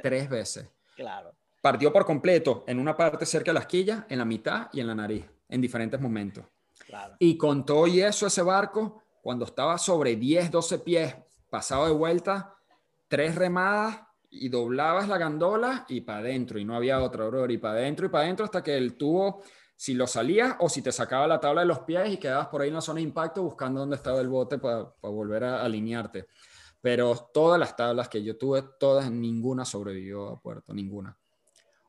[0.00, 0.68] Tres veces.
[0.96, 1.34] Claro.
[1.60, 4.86] Partió por completo en una parte cerca de la esquilla, en la mitad y en
[4.86, 6.44] la nariz en diferentes momentos.
[7.18, 11.16] Y con todo y eso, ese barco, cuando estaba sobre 10, 12 pies,
[11.48, 12.56] pasado de vuelta,
[13.08, 14.00] tres remadas
[14.30, 18.06] y doblabas la gandola y para adentro, y no había otra, horror y para adentro
[18.06, 19.42] y para adentro hasta que el tubo,
[19.76, 22.62] si lo salías o si te sacaba la tabla de los pies y quedabas por
[22.62, 26.26] ahí en la zona de impacto buscando dónde estaba el bote para, volver a alinearte.
[26.80, 31.16] Pero todas las tablas que yo tuve, todas, ninguna sobrevivió a puerto, ninguna.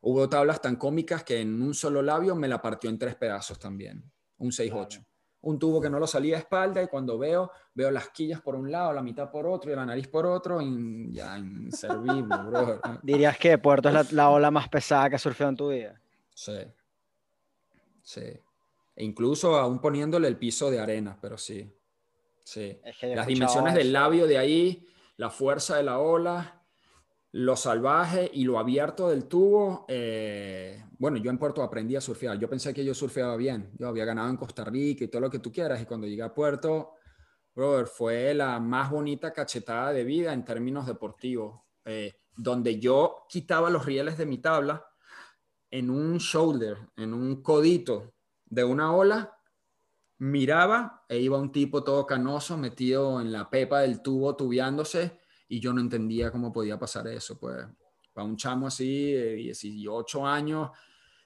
[0.05, 3.57] Hubo tablas tan cómicas que en un solo labio me la partió en tres pedazos
[3.57, 4.03] también,
[4.37, 5.01] un 6-8.
[5.39, 8.55] Un tubo que no lo salía a espalda y cuando veo, veo las quillas por
[8.55, 12.81] un lado, la mitad por otro y la nariz por otro, y ya inservible, bro.
[13.01, 16.01] ¿Dirías que Puerto es la, ola más pesada que has surfeado en tu vida?
[16.33, 16.57] Sí.
[18.01, 18.39] Sí.
[18.97, 21.73] E incluso aún poniéndole el piso de arena, pero sí.
[22.43, 22.77] Sí.
[23.03, 24.85] Las dimensiones del labio de ahí,
[25.15, 26.62] la fuerza de la ola,
[27.33, 32.37] lo salvaje y lo abierto del tubo, eh, bueno, yo en Puerto aprendí a surfear.
[32.37, 33.71] Yo pensé que yo surfeaba bien.
[33.73, 35.81] Yo había ganado en Costa Rica y todo lo que tú quieras.
[35.81, 36.93] Y cuando llegué a Puerto,
[37.55, 41.61] brother, fue la más bonita cachetada de vida en términos deportivos.
[41.85, 44.85] Eh, donde yo quitaba los rieles de mi tabla
[45.71, 48.13] en un shoulder, en un codito
[48.45, 49.39] de una ola,
[50.19, 55.59] miraba e iba un tipo todo canoso metido en la pepa del tubo tubiándose y
[55.59, 57.65] yo no entendía cómo podía pasar eso, pues
[58.13, 60.69] para un chamo así de 18 años,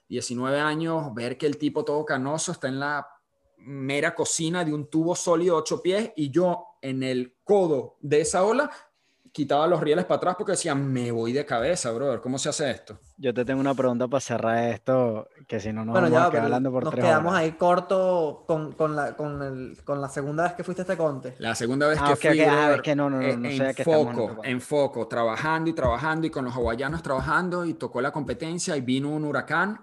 [0.08, 3.06] 19 años, ver que el tipo todo canoso está en la
[3.58, 8.44] mera cocina de un tubo sólido 8 pies y yo en el codo de esa
[8.44, 8.70] ola
[9.32, 12.70] quitaba los rieles para atrás porque decía, me voy de cabeza, brother, ¿cómo se hace
[12.70, 12.98] esto?
[13.16, 16.44] Yo te tengo una pregunta para cerrar esto, que si no nos vamos a quedar
[16.44, 20.44] hablando por nos tres quedamos ahí corto con, con, la, con, el, con, la, segunda
[20.44, 21.34] vez que fuiste a este conte.
[21.38, 23.84] La segunda vez ah, que fui, ah, es que no, no, no, no en sé
[23.84, 28.76] foco, en foco, trabajando y trabajando y con los hawaianos trabajando y tocó la competencia
[28.76, 29.80] y vino un huracán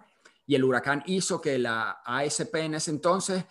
[0.48, 3.46] y el huracán hizo que la ASP en ese entonces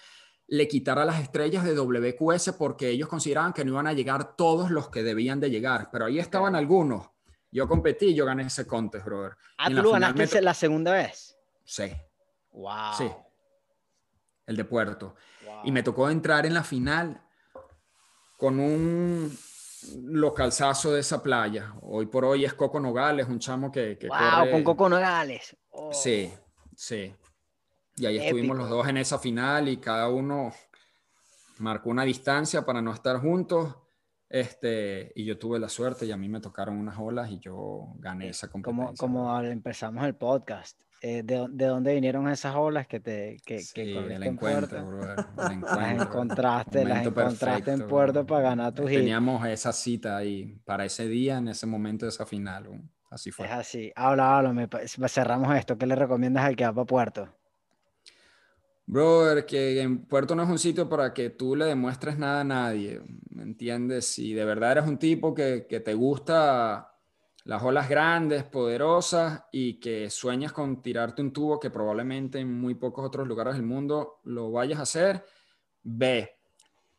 [0.46, 4.70] le quitara las estrellas de WQS porque ellos consideraban que no iban a llegar todos
[4.70, 7.08] los que debían de llegar, pero ahí estaban algunos
[7.50, 9.36] Yo competí yo gané ese contest, brother.
[9.58, 11.36] Ah, tú lo ganaste me la segunda vez.
[11.64, 11.84] Sí,
[12.50, 12.92] Wow.
[12.98, 13.10] sí.
[14.46, 15.14] El de Puerto.
[15.64, 17.22] Y me tocó entrar en la final
[18.36, 19.34] con un
[20.02, 21.72] localzazo de esa playa.
[21.82, 25.56] Hoy por hoy es Coco Nogales, un chamo que, que Wow, corre- con Coco Nogales.
[25.70, 25.92] Oh.
[25.92, 26.32] Sí,
[26.76, 27.14] sí.
[27.96, 28.76] Y ahí estuvimos los Épico.
[28.78, 30.52] dos en esa final y cada uno
[31.58, 33.76] marcó una distancia para no estar juntos.
[34.28, 37.92] Este, y yo tuve la suerte y a mí me tocaron unas olas y yo
[37.98, 38.96] gané esa competencia.
[38.96, 40.80] Como, como empezamos el podcast.
[41.00, 44.32] eh, ¿de, de dónde vinieron esas olas que te que, que Sí, corriste el en
[44.32, 44.86] encuentro, Puerto?
[44.86, 46.02] brother, el Las encuentro.
[46.02, 48.26] encontraste, las encontraste en perfecto, Puerto bro.
[48.26, 48.98] para ganar tu hit.
[48.98, 52.68] Teníamos esa cita ahí para ese día, en ese momento de esa final.
[53.10, 53.46] Así fue.
[53.46, 53.92] Es así.
[53.94, 55.78] Habla, habla, me cerramos esto.
[55.78, 57.28] ¿Qué le recomiendas al que va para Puerto?
[58.86, 62.44] Brother, que en Puerto no es un sitio para que tú le demuestres nada a
[62.44, 64.06] nadie, ¿me entiendes?
[64.06, 66.90] Si de verdad eres un tipo que, que te gusta
[67.44, 72.74] las olas grandes, poderosas y que sueñas con tirarte un tubo que probablemente en muy
[72.74, 75.24] pocos otros lugares del mundo lo vayas a hacer,
[75.82, 76.32] ve.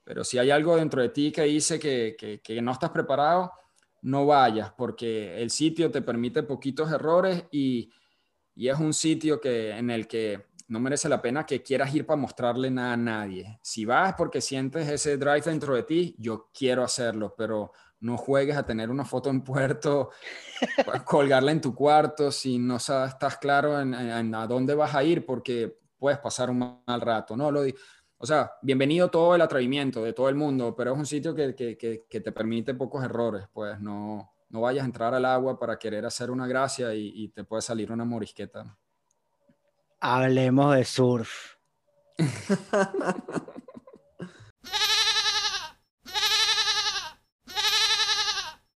[0.03, 3.51] Pero si hay algo dentro de ti que dice que, que- que no estás preparado,
[4.03, 7.91] no vayas, porque el sitio te permite poquitos errores y,
[8.55, 12.05] y es un sitio que, en el que no merece la pena que quieras ir
[12.05, 13.59] para mostrarle nada a nadie.
[13.61, 18.57] Si vas porque sientes ese drive dentro de ti, yo quiero hacerlo, pero no juegues
[18.57, 20.09] a tener una foto en puerto,
[21.05, 25.03] colgarla en tu cuarto si no sa- estás claro en, en- a dónde vas a
[25.03, 27.35] ir porque puedes pasar un mal rato.
[27.37, 27.61] No, lo
[28.17, 31.53] o sea, bienvenido todo el atrevimiento de todo el mundo, pero es un sitio que
[31.53, 36.31] te permite pocos errores, pues no, no vayas a entrar al agua para querer hacer
[36.31, 38.77] una gracia y, y te puede salir una morisqueta.
[39.99, 41.55] Hablemos de surf.